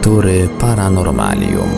Lektury 0.00 0.48
Paranormalium. 0.60 1.68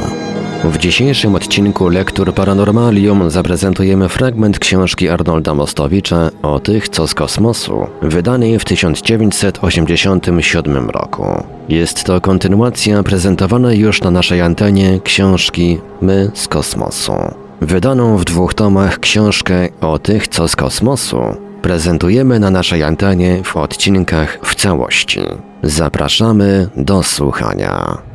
W 0.65 0.79
dzisiejszym 0.79 1.35
odcinku 1.35 1.89
Lektur 1.89 2.35
Paranormalium 2.35 3.31
zaprezentujemy 3.31 4.09
fragment 4.09 4.59
książki 4.59 5.09
Arnolda 5.09 5.55
Mostowicza 5.55 6.31
o 6.43 6.61
tych, 6.61 6.89
co 6.89 7.07
z 7.07 7.15
kosmosu, 7.15 7.87
wydanej 8.03 8.59
w 8.59 8.65
1987 8.65 10.91
roku. 10.91 11.45
Jest 11.69 12.05
to 12.05 12.21
kontynuacja 12.21 13.03
prezentowanej 13.03 13.79
już 13.79 14.03
na 14.03 14.11
naszej 14.11 14.41
antenie 14.41 15.01
książki 15.05 15.79
My 16.01 16.31
z 16.35 16.49
kosmosu. 16.49 17.13
Wydaną 17.61 18.17
w 18.17 18.25
dwóch 18.25 18.55
tomach 18.55 18.99
książkę 18.99 19.69
o 19.81 19.99
tych, 19.99 20.29
co 20.29 20.49
z 20.49 20.57
kosmosu 20.57 21.21
prezentujemy 21.63 22.41
na 22.41 22.51
naszej 22.51 22.83
antenie 22.83 23.43
w 23.45 23.57
odcinkach 23.57 24.39
w 24.43 24.55
całości. 24.55 25.21
Zapraszamy 25.63 26.69
do 26.77 27.03
słuchania. 27.03 28.12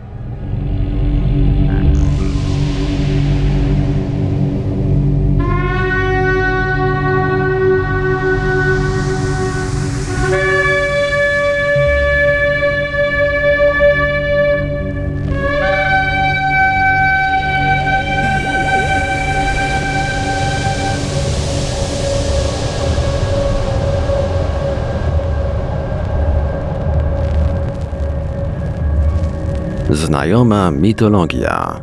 Znajoma 29.98 30.72
mitologia. 30.72 31.82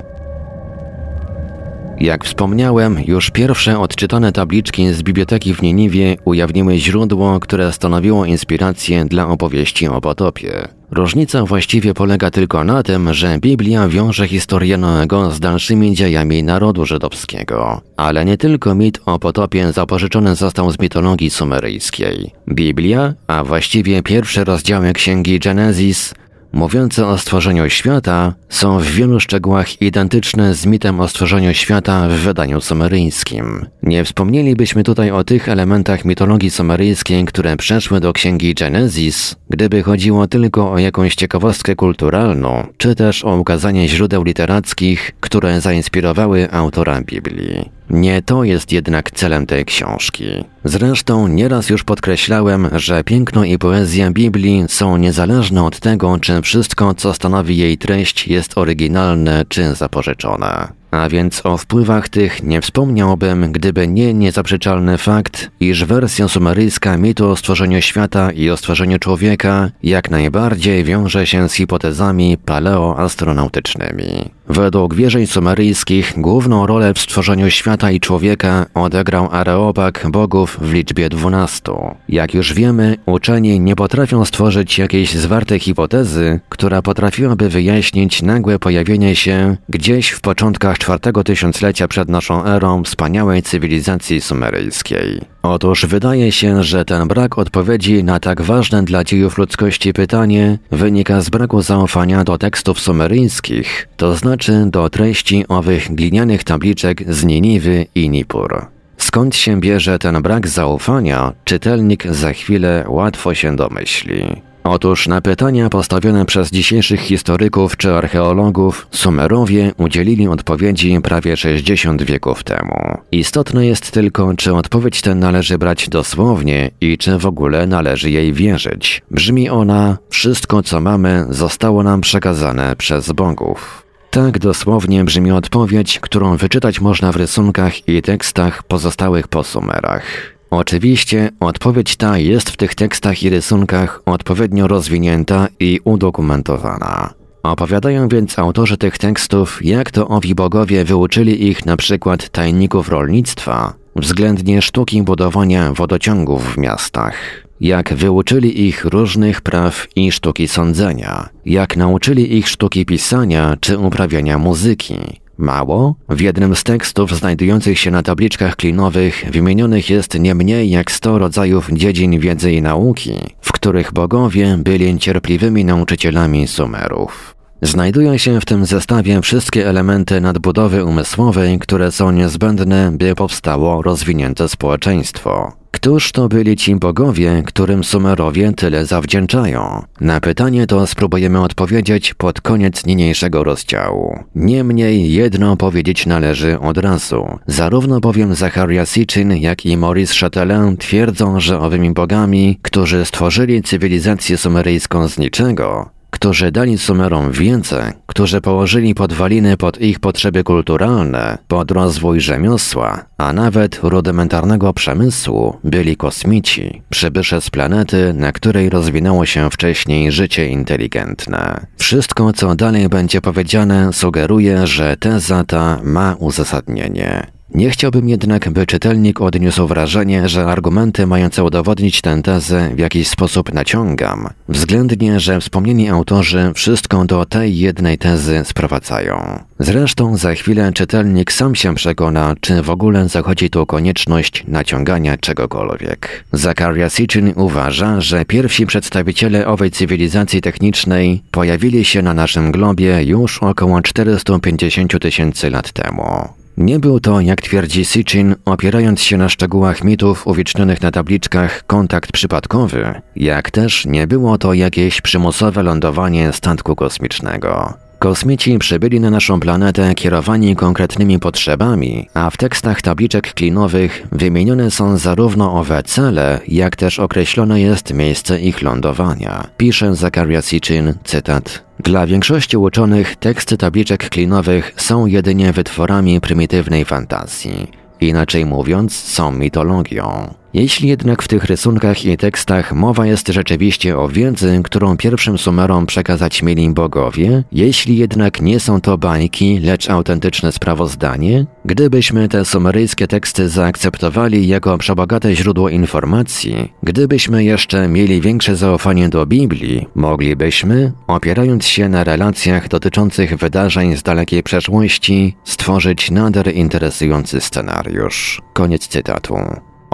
Jak 2.01 2.25
wspomniałem, 2.25 2.99
już 3.07 3.31
pierwsze 3.31 3.79
odczytane 3.79 4.33
tabliczki 4.33 4.93
z 4.93 5.03
biblioteki 5.03 5.55
w 5.55 5.63
Niniwie 5.63 6.17
ujawniły 6.25 6.79
źródło, 6.79 7.41
które 7.41 7.73
stanowiło 7.73 8.25
inspirację 8.25 9.05
dla 9.05 9.29
opowieści 9.29 9.89
o 9.89 10.01
potopie. 10.01 10.69
Różnica 10.91 11.45
właściwie 11.45 11.95
polega 11.95 12.31
tylko 12.31 12.65
na 12.65 12.83
tym, 12.83 13.15
że 13.15 13.39
Biblia 13.39 13.89
wiąże 13.89 14.29
historię 14.29 14.79
Noego 14.79 15.31
z 15.31 15.41
dalszymi 15.41 15.95
dziejami 15.95 16.43
narodu 16.43 16.87
żydowskiego. 16.87 17.81
Ale 17.97 18.25
nie 18.25 18.37
tylko 18.37 18.75
mit 18.75 19.01
o 19.07 19.19
potopie 19.19 19.73
zapożyczony 19.73 20.35
został 20.35 20.71
z 20.71 20.79
mitologii 20.79 21.31
sumeryjskiej. 21.31 22.31
Biblia, 22.49 23.15
a 23.27 23.45
właściwie 23.45 24.03
pierwsze 24.03 24.45
rozdziały 24.45 24.93
księgi 24.93 25.39
Genesis, 25.39 26.15
mówiące 26.55 27.07
o 27.07 27.19
stworzeniu 27.19 27.71
świata, 27.71 28.35
są 28.49 28.79
w 28.79 28.87
wielu 28.87 29.21
szczegółach 29.21 29.83
identyczne 29.83 30.55
z 30.55 30.67
mitem 30.67 31.01
o 31.01 31.09
stworzeniu 31.09 31.55
świata 31.55 32.09
w 32.09 32.13
wydaniu 32.13 32.61
sumeryjskim. 32.61 33.67
Nie 33.83 34.05
wspomnielibyśmy 34.05 34.83
tutaj 34.85 35.11
o 35.11 35.25
tych 35.25 35.49
elementach 35.49 36.05
mitologii 36.05 36.51
sumeryjskiej, 36.51 37.25
które 37.25 37.57
przeszły 37.57 38.01
do 38.01 38.13
księgi 38.13 38.55
Genesis, 38.55 39.37
gdyby 39.51 39.83
chodziło 39.83 40.27
tylko 40.27 40.73
o 40.73 40.79
jakąś 40.79 41.15
ciekawostkę 41.15 41.77
kulturalną, 41.77 42.67
czy 42.77 42.95
też 42.95 43.25
o 43.25 43.37
ukazanie 43.37 43.89
źródeł 43.89 44.23
literackich, 44.25 45.13
które 45.21 45.61
zainspirowały 45.61 46.51
autora 46.53 47.01
Biblii. 47.01 47.71
Nie 47.91 48.23
to 48.23 48.45
jest 48.45 48.73
jednak 48.73 49.11
celem 49.11 49.47
tej 49.47 49.65
książki. 49.65 50.25
Zresztą 50.65 51.29
nieraz 51.29 51.71
już 51.71 51.85
podkreślałem, 51.85 52.69
że 52.73 53.05
piękno 53.05 53.45
i 53.45 53.59
poezja 53.59 54.11
Biblii 54.11 54.65
są 54.69 54.97
niezależne 54.97 55.65
od 55.65 55.81
tego, 55.81 56.19
czy 56.19 56.43
wszystko, 56.43 56.95
co 56.95 57.15
stanowi 57.15 57.57
jej 57.57 57.79
treść, 57.79 58.29
jest 58.29 58.59
oryginalne 58.59 59.45
czy 59.49 59.75
zapożyczone. 59.75 60.69
A 60.95 61.09
więc 61.09 61.47
o 61.47 61.57
wpływach 61.57 62.09
tych 62.09 62.43
nie 62.43 62.61
wspomniałbym, 62.61 63.53
gdyby 63.53 63.89
nie 63.89 64.15
niezaprzeczalny 64.15 64.99
fakt, 64.99 65.51
iż 65.61 65.85
wersja 65.85 66.29
sumeryjska 66.29 66.97
mitu 66.97 67.31
o 67.31 67.37
stworzeniu 67.37 67.83
świata 67.83 68.33
i 68.33 68.51
o 68.51 68.57
stworzeniu 68.57 68.99
człowieka 68.99 69.71
jak 69.83 70.11
najbardziej 70.11 70.85
wiąże 70.85 71.27
się 71.27 71.49
z 71.49 71.53
hipotezami 71.53 72.39
paleoastronautycznymi. 72.45 74.31
Według 74.49 74.95
wierzeń 74.95 75.27
sumeryjskich 75.27 76.15
główną 76.17 76.67
rolę 76.67 76.95
w 76.95 76.99
stworzeniu 76.99 77.51
świata 77.51 77.91
i 77.91 78.01
człowieka 78.01 78.67
odegrał 78.75 79.29
areopag 79.33 80.07
bogów 80.11 80.59
w 80.61 80.73
liczbie 80.73 81.09
dwunastu. 81.09 81.95
Jak 82.09 82.35
już 82.35 82.53
wiemy, 82.53 82.97
uczeni 83.07 83.61
nie 83.61 83.77
potrafią 83.77 84.25
stworzyć 84.25 84.79
jakiejś 84.79 85.15
zwartej 85.15 85.61
hipotezy, 85.61 86.41
która 86.49 86.83
potrafiłaby 86.83 87.49
wyjaśnić 87.49 88.23
nagłe 88.23 88.59
pojawienie 88.59 89.17
się 89.17 89.57
gdzieś 89.69 90.11
w 90.11 90.21
początkach 90.21 90.79
czwartego 90.85 91.25
tysiąclecia 91.25 91.89
przed 91.89 92.09
naszą 92.09 92.45
erą 92.45 92.83
wspaniałej 92.83 93.43
cywilizacji 93.43 94.21
sumeryjskiej. 94.21 95.21
Otóż 95.43 95.87
wydaje 95.87 96.33
się, 96.33 96.63
że 96.63 96.85
ten 96.85 97.09
brak 97.09 97.39
odpowiedzi 97.39 98.05
na 98.05 98.21
tak 98.21 98.43
ważne 98.43 98.83
dla 98.83 99.05
dziejów 99.05 99.39
ludzkości 99.39 99.93
pytanie 99.93 100.59
wynika 100.71 101.21
z 101.21 101.31
braku 101.31 101.63
zaufania 101.63 102.25
do 102.25 102.39
tekstów 102.39 102.81
sumeryjskich, 102.81 103.89
to 103.97 104.17
znaczy 104.17 104.65
do 104.67 104.91
treści 104.91 105.45
owych 105.49 105.95
glinianych 105.95 106.45
tabliczek 106.45 107.15
z 107.15 107.25
Niniwy 107.25 107.87
i 107.95 108.11
Nippur. 108.11 108.67
Skąd 108.99 109.37
się 109.37 109.61
bierze 109.61 109.99
ten 109.99 110.23
brak 110.23 110.49
zaufania, 110.49 111.33
czytelnik 111.45 112.07
za 112.07 112.33
chwilę 112.33 112.85
łatwo 112.89 113.35
się 113.35 113.57
domyśli. 113.57 114.43
Otóż 114.65 115.09
na 115.09 115.21
pytania 115.21 115.69
postawione 115.71 116.25
przez 116.25 116.51
dzisiejszych 116.51 117.01
historyków 117.01 117.77
czy 117.77 117.95
archeologów 117.95 118.87
Sumerowie 118.91 119.73
udzielili 119.77 120.29
odpowiedzi 120.29 121.01
prawie 121.03 121.37
60 121.37 122.03
wieków 122.03 122.45
temu. 122.45 122.99
Istotne 123.13 123.67
jest 123.67 123.91
tylko, 123.91 124.35
czy 124.37 124.55
odpowiedź 124.55 125.01
tę 125.01 125.15
należy 125.15 125.59
brać 125.59 125.89
dosłownie 125.89 126.71
i 126.81 126.99
czy 126.99 127.19
w 127.19 127.27
ogóle 127.27 127.67
należy 127.67 128.11
jej 128.11 128.33
wierzyć. 128.33 129.03
Brzmi 129.11 129.51
ona: 129.51 129.99
Wszystko 130.11 130.63
co 130.63 130.81
mamy 130.81 131.27
zostało 131.31 131.83
nam 131.83 132.01
przekazane 132.01 132.77
przez 132.77 133.13
bogów. 133.13 133.85
Tak 134.11 134.39
dosłownie 134.39 135.05
brzmi 135.05 135.33
odpowiedź, 135.33 136.01
którą 136.01 136.37
wyczytać 136.37 136.81
można 136.81 137.13
w 137.13 137.17
rysunkach 137.17 137.89
i 137.89 138.03
tekstach 138.03 138.63
pozostałych 138.63 139.29
po 139.29 139.45
Sumerach. 139.45 140.34
Oczywiście 140.57 141.31
odpowiedź 141.41 141.97
ta 141.97 142.19
jest 142.19 142.51
w 142.51 142.57
tych 142.57 142.75
tekstach 142.75 143.23
i 143.23 143.31
rysunkach 143.31 144.03
odpowiednio 144.07 144.69
rozwinięta 144.69 145.49
i 145.61 145.81
udokumentowana. 145.85 147.15
Opowiadają 147.43 148.09
więc 148.09 148.39
autorzy 148.39 148.77
tych 148.77 148.99
tekstów, 148.99 149.65
jak 149.65 149.91
to 149.91 150.09
owi 150.09 150.35
bogowie 150.35 150.85
wyuczyli 150.85 151.49
ich 151.49 151.67
na 151.67 151.77
przykład 151.77 152.29
tajników 152.29 152.89
rolnictwa, 152.89 153.75
względnie 153.97 154.63
sztuki 154.63 155.03
budowania 155.03 155.73
wodociągów 155.73 156.55
w 156.55 156.59
miastach, 156.59 157.15
jak 157.61 157.95
wyuczyli 157.95 158.67
ich 158.69 158.85
różnych 158.85 159.41
praw 159.41 159.87
i 159.97 160.13
sztuki 160.13 160.49
sądzenia, 160.49 161.29
jak 161.47 161.77
nauczyli 161.77 162.37
ich 162.37 162.49
sztuki 162.49 162.87
pisania 162.87 163.57
czy 163.61 163.79
uprawiania 163.79 164.39
muzyki, 164.39 165.24
Mało? 165.39 165.95
W 166.09 166.21
jednym 166.21 166.57
z 166.57 166.65
tekstów 166.65 167.19
znajdujących 167.19 167.79
się 167.79 167.91
na 167.91 168.03
tabliczkach 168.03 168.57
klinowych 168.57 169.25
wymienionych 169.31 169.91
jest 169.91 170.19
nie 170.19 170.35
mniej 170.35 170.71
jak 170.71 170.91
100 170.91 171.19
rodzajów 171.19 171.69
dziedzin 171.73 172.21
wiedzy 172.21 172.53
i 172.53 172.63
nauki, 172.63 173.13
w 173.41 173.53
których 173.53 173.93
bogowie 173.93 174.59
byli 174.59 174.99
cierpliwymi 174.99 175.65
nauczycielami 175.65 176.49
Sumerów. 176.49 177.35
Znajdują 177.63 178.19
się 178.19 178.41
w 178.41 178.45
tym 178.45 178.67
zestawie 178.67 179.23
wszystkie 179.23 179.69
elementy 179.69 180.21
nadbudowy 180.21 180.85
umysłowej, 180.85 181.59
które 181.59 181.93
są 181.93 182.11
niezbędne, 182.11 182.93
by 182.93 183.15
powstało 183.15 183.83
rozwinięte 183.83 184.49
społeczeństwo. 184.49 185.64
Któż 185.75 186.13
to 186.13 186.29
byli 186.29 186.57
ci 186.57 186.77
bogowie, 186.77 187.43
którym 187.47 187.85
Sumerowie 187.85 188.53
tyle 188.53 188.87
zawdzięczają? 188.87 189.83
Na 190.01 190.21
pytanie 190.21 190.67
to 190.67 190.87
spróbujemy 190.87 191.43
odpowiedzieć 191.43 192.15
pod 192.15 192.41
koniec 192.41 192.87
niniejszego 192.87 193.45
rozdziału. 193.45 194.19
Niemniej 194.35 195.13
jedno 195.13 195.57
powiedzieć 195.57 196.07
należy 196.07 196.61
od 196.61 196.79
razu. 196.79 197.27
Zarówno 197.47 198.01
bowiem 198.01 198.35
Zacharia 198.35 198.87
Sitchin, 198.87 199.37
jak 199.37 199.67
i 199.67 199.77
Maurice 199.77 200.15
Chatelin 200.15 200.77
twierdzą, 200.77 201.41
że 201.41 201.61
owymi 201.61 201.91
bogami, 201.91 202.59
którzy 202.63 203.05
stworzyli 203.05 203.63
cywilizację 203.63 204.39
sumeryjską 204.39 205.09
z 205.09 205.19
niczego, 205.19 205.91
którzy 206.15 206.53
dali 206.53 206.79
Sumerom 206.79 207.33
więcej, 207.33 207.93
którzy 208.07 208.41
położyli 208.41 208.95
podwaliny 208.95 209.57
pod 209.57 209.81
ich 209.81 210.01
potrzeby 210.01 210.45
kulturalne, 210.45 211.39
pod 211.49 211.71
rozwój 211.71 212.21
rzemiosła, 212.21 213.05
a 213.19 213.33
nawet 213.33 213.81
rudymentarnego 213.83 214.73
przemysłu, 214.73 215.57
byli 215.65 215.97
kosmici, 215.97 216.83
przybysze 216.91 217.41
z 217.41 217.51
planety, 217.51 218.13
na 218.17 218.33
której 218.33 218.71
rozwinęło 218.71 219.27
się 219.27 219.51
wcześniej 219.51 220.13
życie 220.13 220.49
inteligentne. 220.49 221.67
Wszystko, 221.77 222.33
co 222.33 222.55
dalej 222.55 222.89
będzie 222.89 223.21
powiedziane, 223.21 223.93
sugeruje, 223.93 224.67
że 224.67 224.97
teza 224.97 225.45
ta 225.45 225.81
ma 225.83 226.17
uzasadnienie. 226.19 227.34
Nie 227.51 227.71
chciałbym 227.71 228.09
jednak, 228.09 228.51
by 228.51 228.67
czytelnik 228.67 229.21
odniósł 229.21 229.67
wrażenie, 229.67 230.29
że 230.29 230.47
argumenty 230.47 231.07
mające 231.07 231.45
udowodnić 231.45 232.01
tę 232.01 232.23
tezę 232.23 232.71
w 232.75 232.79
jakiś 232.79 233.09
sposób 233.09 233.53
naciągam, 233.55 234.29
względnie, 234.49 235.21
że 235.21 235.41
wspomnieni 235.41 235.89
autorzy 235.89 236.53
wszystko 236.55 237.05
do 237.05 237.25
tej 237.25 237.59
jednej 237.59 237.99
tezy 237.99 238.43
sprowadzają. 238.45 239.39
Zresztą 239.59 240.17
za 240.17 240.35
chwilę 240.35 240.73
czytelnik 240.73 241.33
sam 241.33 241.55
się 241.55 241.75
przekona, 241.75 242.35
czy 242.41 242.63
w 242.63 242.71
ogóle 242.71 243.09
zachodzi 243.09 243.51
tu 243.51 243.67
konieczność 243.67 244.45
naciągania 244.49 245.17
czegokolwiek. 245.17 246.25
Zakaria 246.33 246.91
Sitchin 246.91 247.33
uważa, 247.37 248.01
że 248.01 248.25
pierwsi 248.25 248.67
przedstawiciele 248.67 249.47
owej 249.47 249.71
cywilizacji 249.71 250.41
technicznej 250.41 251.23
pojawili 251.31 251.85
się 251.85 252.03
na 252.03 252.15
naszym 252.15 252.53
globie 252.53 253.05
już 253.05 253.39
około 253.43 253.83
450 253.83 255.01
tysięcy 255.01 255.51
lat 255.51 255.73
temu. 255.73 256.44
Nie 256.57 256.79
był 256.79 257.01
to, 257.01 257.21
jak 257.21 257.43
twierdzi 257.43 257.85
Sitchin, 257.85 258.35
opierając 258.45 259.03
się 259.03 259.17
na 259.17 259.29
szczegółach 259.29 259.85
mitów 259.85 260.27
uwiecznionych 260.27 260.83
na 260.83 260.91
tabliczkach, 260.91 261.67
kontakt 261.67 262.13
przypadkowy, 262.13 263.01
jak 263.17 263.51
też 263.51 263.87
nie 263.87 264.07
było 264.07 264.39
to 264.39 264.55
jakieś 264.55 265.01
przymusowe 265.01 265.63
lądowanie 265.63 266.33
statku 266.33 266.77
kosmicznego. 266.77 267.75
Kosmici 267.99 268.59
przybyli 268.59 269.01
na 269.01 269.11
naszą 269.11 269.41
planetę 269.41 269.95
kierowani 269.95 270.57
konkretnymi 270.57 271.19
potrzebami, 271.19 272.09
a 272.15 272.31
w 272.31 272.37
tekstach 272.37 272.83
tabliczek 272.83 273.35
klinowych 273.35 274.07
wymienione 274.13 274.71
są 274.71 274.97
zarówno 274.97 275.61
owe 275.61 275.83
cele, 275.83 276.41
jak 276.49 276.77
też 276.77 276.99
określone 276.99 277.61
jest 277.61 277.95
miejsce 277.95 278.41
ich 278.41 278.63
lądowania. 278.63 279.47
Pisze 279.57 279.95
Zakaria 279.95 280.43
Sitchin, 280.43 280.95
cytat. 281.05 281.64
Dla 281.85 282.07
większości 282.07 282.57
uczonych 282.57 283.17
teksty 283.17 283.57
tabliczek 283.57 284.09
klinowych 284.09 284.73
są 284.77 285.07
jedynie 285.07 285.53
wytworami 285.53 286.21
prymitywnej 286.21 286.85
fantazji. 286.85 287.71
Inaczej 288.01 288.47
mówiąc, 288.47 288.97
są 288.97 289.33
mitologią. 289.33 290.35
Jeśli 290.55 290.89
jednak 290.89 291.23
w 291.23 291.29
tych 291.29 291.45
rysunkach 291.45 292.05
i 292.05 292.17
tekstach 292.17 292.73
mowa 292.73 293.07
jest 293.07 293.29
rzeczywiście 293.29 293.99
o 293.99 294.09
wiedzy, 294.09 294.61
którą 294.65 294.97
pierwszym 294.97 295.39
Sumerom 295.39 295.87
przekazać 295.87 296.43
mieli 296.43 296.71
bogowie, 296.71 297.45
jeśli 297.53 297.97
jednak 297.97 298.41
nie 298.41 298.61
są 298.61 298.81
to 298.81 298.99
bajki, 298.99 299.61
lecz 299.61 299.91
autentyczne 299.91 300.53
sprawozdanie, 300.53 301.47
gdybyśmy 301.65 302.29
te 302.29 302.45
sumeryjskie 302.45 303.07
teksty 303.07 303.49
zaakceptowali 303.49 304.49
jako 304.49 304.79
przebogate 304.79 305.35
źródło 305.37 305.69
informacji, 305.69 306.73
gdybyśmy 306.83 307.45
jeszcze 307.45 307.89
mieli 307.89 308.21
większe 308.21 308.57
zaufanie 308.57 309.09
do 309.09 309.27
Biblii, 309.27 309.87
moglibyśmy, 309.95 310.93
opierając 311.07 311.67
się 311.67 311.89
na 311.89 312.05
relacjach 312.05 312.69
dotyczących 312.69 313.37
wydarzeń 313.37 313.97
z 313.97 314.03
dalekiej 314.03 314.43
przeszłości, 314.43 315.37
stworzyć 315.45 316.11
nader 316.11 316.55
interesujący 316.55 317.41
scenariusz. 317.41 318.43
Koniec 318.53 318.89
cytatu. 318.89 319.37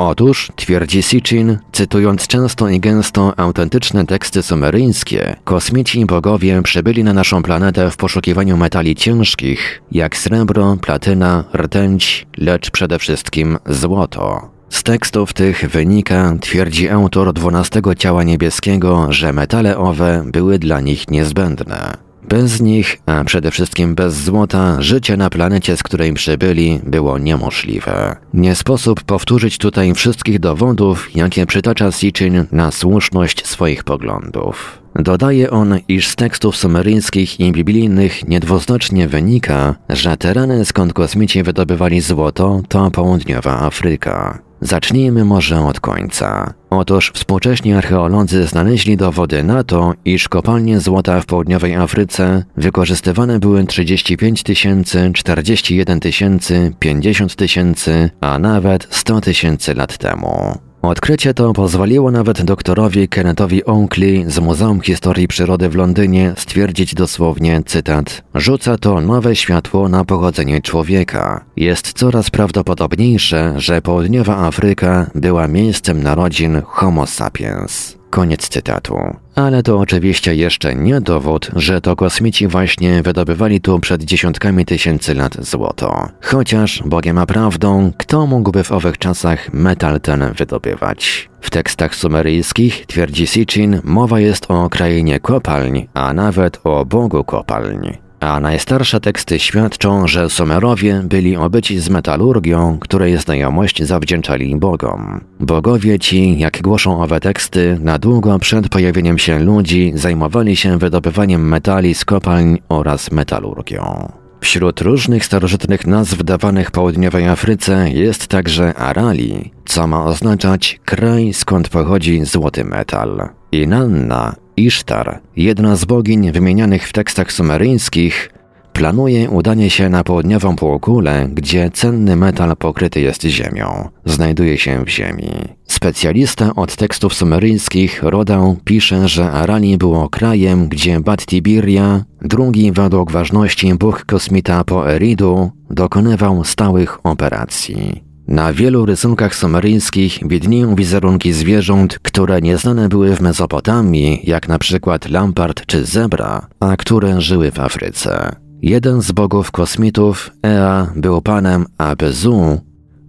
Otóż, 0.03 0.53
twierdzi 0.57 1.03
Sitchin, 1.03 1.59
cytując 1.73 2.27
często 2.27 2.69
i 2.69 2.81
gęsto 2.81 3.39
autentyczne 3.39 4.07
teksty 4.07 4.43
sumeryjskie, 4.43 5.37
kosmici 5.45 6.01
i 6.01 6.07
bogowie 6.07 6.63
przybyli 6.63 7.05
na 7.05 7.13
naszą 7.13 7.43
planetę 7.43 7.91
w 7.91 7.97
poszukiwaniu 7.97 8.57
metali 8.57 8.95
ciężkich, 8.95 9.83
jak 9.93 10.17
srebro, 10.17 10.77
platyna, 10.81 11.45
rtęć, 11.55 12.27
lecz 12.37 12.71
przede 12.71 12.99
wszystkim 12.99 13.59
złoto. 13.67 14.51
Z 14.71 14.83
tekstów 14.83 15.33
tych 15.33 15.71
wynika, 15.71 16.35
twierdzi 16.41 16.89
autor 16.89 17.33
dwunastego 17.33 17.95
ciała 17.95 18.25
niebieskiego, 18.25 19.13
że 19.13 19.33
metale 19.33 19.79
owe 19.79 20.23
były 20.27 20.59
dla 20.59 20.81
nich 20.81 21.11
niezbędne. 21.11 22.10
Bez 22.31 22.61
nich, 22.61 22.99
a 23.07 23.25
przede 23.25 23.51
wszystkim 23.51 23.95
bez 23.95 24.15
złota, 24.15 24.83
życie 24.83 25.17
na 25.17 25.31
planecie, 25.31 25.77
z 25.77 25.83
której 25.83 26.13
przybyli, 26.13 26.81
było 26.85 27.19
niemożliwe. 27.19 28.17
Nie 28.35 28.55
sposób 28.55 29.03
powtórzyć 29.03 29.59
tutaj 29.59 29.95
wszystkich 29.95 30.39
dowodów, 30.41 31.17
jakie 31.17 31.47
przytacza 31.47 31.93
Sitchin 31.93 32.45
na 32.53 32.71
słuszność 32.71 33.47
swoich 33.47 33.85
poglądów. 33.85 34.79
Dodaje 34.95 35.51
on, 35.51 35.79
iż 35.89 36.09
z 36.09 36.17
tekstów 36.17 36.57
sumeryjskich 36.57 37.41
i 37.41 37.53
biblijnych 37.53 38.29
niedwuznacznie 38.29 39.09
wynika, 39.09 39.75
że 39.89 40.17
tereny 40.17 40.65
skąd 40.65 40.93
kosmici 40.93 41.43
wydobywali 41.43 42.01
złoto 42.01 42.63
to 42.69 42.91
południowa 42.91 43.61
Afryka. 43.61 44.50
Zacznijmy 44.61 45.25
może 45.25 45.61
od 45.61 45.81
końca. 45.81 46.55
Otóż 46.71 47.13
współcześni 47.15 47.73
archeolodzy 47.73 48.47
znaleźli 48.47 48.97
dowody 48.97 49.43
na 49.45 49.65
to, 49.65 49.95
iż 50.05 50.29
kopalnie 50.29 50.81
złota 50.81 51.21
w 51.21 51.27
południowej 51.27 51.75
Afryce 51.75 52.45
wykorzystywane 52.57 53.39
były 53.39 53.65
35 53.65 54.43
tysięcy, 54.43 55.11
41 55.15 56.01
tysięcy, 56.01 56.73
50 56.79 57.37
tysięcy, 57.37 58.11
a 58.21 58.39
nawet 58.39 58.87
100 58.91 59.21
tysięcy 59.21 59.75
lat 59.75 59.99
temu. 59.99 60.70
Odkrycie 60.83 61.35
to 61.35 61.53
pozwoliło 61.53 62.11
nawet 62.11 62.43
doktorowi 62.43 63.09
Kennethowi 63.09 63.65
Oakley 63.65 64.25
z 64.27 64.39
Muzeum 64.39 64.81
Historii 64.81 65.29
Przyrody 65.29 65.69
w 65.69 65.75
Londynie 65.75 66.35
stwierdzić 66.37 66.95
dosłownie, 66.95 67.63
cytat, 67.67 68.23
rzuca 68.35 68.79
to 68.79 69.01
nowe 69.01 69.37
światło 69.37 69.89
na 69.89 70.05
pochodzenie 70.05 70.63
człowieka. 70.63 71.45
Jest 71.57 71.93
coraz 71.93 72.31
prawdopodobniejsze, 72.31 73.55
że 73.57 73.83
południowa 73.83 74.37
Afryka 74.37 75.11
była 75.15 75.49
miejscem 75.49 76.03
narodzin 76.03 76.63
Homo 76.67 77.07
sapiens. 77.07 78.00
Koniec 78.11 78.49
cytatu. 78.49 78.99
Ale 79.35 79.63
to 79.63 79.79
oczywiście 79.79 80.35
jeszcze 80.35 80.75
nie 80.75 81.01
dowód, 81.01 81.51
że 81.57 81.81
to 81.81 81.97
kosmici 81.97 82.47
właśnie 82.47 83.03
wydobywali 83.03 83.61
tu 83.61 83.81
przed 83.81 84.03
dziesiątkami 84.03 84.65
tysięcy 84.65 85.15
lat 85.15 85.37
złoto. 85.41 86.09
Chociaż, 86.23 86.83
Bogiem 86.87 87.19
a 87.19 87.27
prawdą, 87.27 87.93
kto 87.99 88.27
mógłby 88.27 88.65
w 88.65 88.73
owych 88.73 88.99
czasach 88.99 89.53
metal 89.53 90.01
ten 90.01 90.33
wydobywać? 90.33 91.31
W 91.41 91.51
tekstach 91.51 91.95
sumeryjskich, 91.95 92.87
twierdzi 92.87 93.27
Sitchin, 93.27 93.81
mowa 93.85 94.21
jest 94.21 94.47
o 94.49 94.69
krainie 94.69 95.21
kopalń, 95.21 95.87
a 95.95 96.13
nawet 96.13 96.61
o 96.65 96.85
Bogu 96.85 97.25
kopalń 97.25 98.10
a 98.21 98.41
najstarsze 98.41 99.01
teksty 99.01 99.39
świadczą, 99.39 100.09
że 100.09 100.31
Sumerowie 100.31 101.03
byli 101.05 101.37
obyci 101.37 101.81
z 101.81 101.91
metalurgią, 101.91 102.79
której 102.79 103.19
znajomość 103.19 103.83
zawdzięczali 103.83 104.57
bogom. 104.57 105.21
Bogowie 105.41 105.99
ci, 105.99 106.39
jak 106.39 106.63
głoszą 106.63 107.03
owe 107.03 107.21
teksty, 107.21 107.79
na 107.83 107.99
długo 107.99 108.39
przed 108.39 108.69
pojawieniem 108.69 109.19
się 109.19 109.39
ludzi 109.39 109.93
zajmowali 109.95 110.57
się 110.57 110.79
wydobywaniem 110.79 111.49
metali 111.49 111.95
z 111.95 112.05
kopalń 112.05 112.59
oraz 112.69 113.13
metalurgią. 113.13 114.13
Wśród 114.41 114.81
różnych 114.81 115.25
starożytnych 115.25 115.87
nazw 115.87 116.23
dawanych 116.23 116.71
południowej 116.71 117.29
Afryce 117.29 117.91
jest 117.91 118.27
także 118.27 118.75
Arali, 118.75 119.51
co 119.65 119.87
ma 119.87 120.05
oznaczać 120.05 120.81
kraj 120.85 121.33
skąd 121.33 121.69
pochodzi 121.69 122.25
złoty 122.25 122.65
metal. 122.65 123.40
Inanna 123.53 124.35
Isztar, 124.57 125.21
jedna 125.37 125.77
z 125.77 125.85
bogiń 125.85 126.33
wymienianych 126.33 126.89
w 126.89 126.93
tekstach 126.93 127.33
sumeryjskich, 127.33 128.31
planuje 128.73 129.31
udanie 129.31 129.71
się 129.71 129.89
na 129.89 130.05
południową 130.05 130.57
półkulę, 130.57 131.29
gdzie 131.33 131.71
cenny 131.71 132.17
metal 132.17 132.57
pokryty 132.57 133.01
jest 133.01 133.23
ziemią. 133.23 133.89
Znajduje 134.05 134.59
się 134.59 134.85
w 134.85 134.89
ziemi. 134.89 135.31
Specjalista 135.67 136.55
od 136.57 136.77
tekstów 136.77 137.15
sumeryjskich 137.15 138.03
Rodał 138.03 138.57
pisze, 138.65 139.09
że 139.09 139.31
Arali 139.31 139.79
było 139.79 140.09
krajem, 140.09 140.69
gdzie 140.69 141.01
Bat-Tibiria, 141.01 142.01
drugi 142.23 142.73
według 142.73 143.13
ważności 143.13 143.75
bóg 143.75 144.05
kosmita 144.05 144.65
po 144.65 144.91
Eridu, 144.91 145.51
dokonywał 145.71 146.45
stałych 146.45 147.07
operacji. 147.07 148.10
Na 148.31 148.53
wielu 148.53 148.87
rysunkach 148.87 149.35
sumeryjskich 149.35 150.19
widnieją 150.27 150.75
wizerunki 150.75 151.33
zwierząt, 151.33 151.99
które 151.99 152.41
nieznane 152.41 152.89
były 152.89 153.17
w 153.17 153.21
Mezopotamii, 153.21 154.21
jak 154.25 154.49
na 154.49 154.59
przykład 154.59 155.09
lampart 155.09 155.67
czy 155.67 155.85
zebra, 155.85 156.47
a 156.61 156.77
które 156.77 157.21
żyły 157.21 157.51
w 157.51 157.61
Afryce. 157.61 158.37
Jeden 158.63 159.03
z 159.03 159.13
bogów 159.13 159.51
kosmitów, 159.51 160.31
Ea, 160.47 160.93
był 160.97 161.23
panem 161.23 161.67
Abezu, 161.79 162.61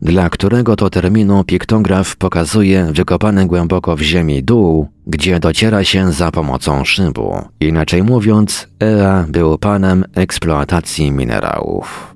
dla 0.01 0.29
którego 0.29 0.75
to 0.75 0.89
terminu 0.89 1.43
piktograf 1.43 2.15
pokazuje 2.17 2.87
wykopany 2.93 3.47
głęboko 3.47 3.95
w 3.95 4.01
ziemi 4.01 4.43
dół, 4.43 4.87
gdzie 5.07 5.39
dociera 5.39 5.83
się 5.83 6.11
za 6.11 6.31
pomocą 6.31 6.85
szybu. 6.85 7.35
Inaczej 7.59 8.03
mówiąc, 8.03 8.67
Ea 8.83 9.25
był 9.29 9.57
panem 9.57 10.05
eksploatacji 10.15 11.11
minerałów. 11.11 12.10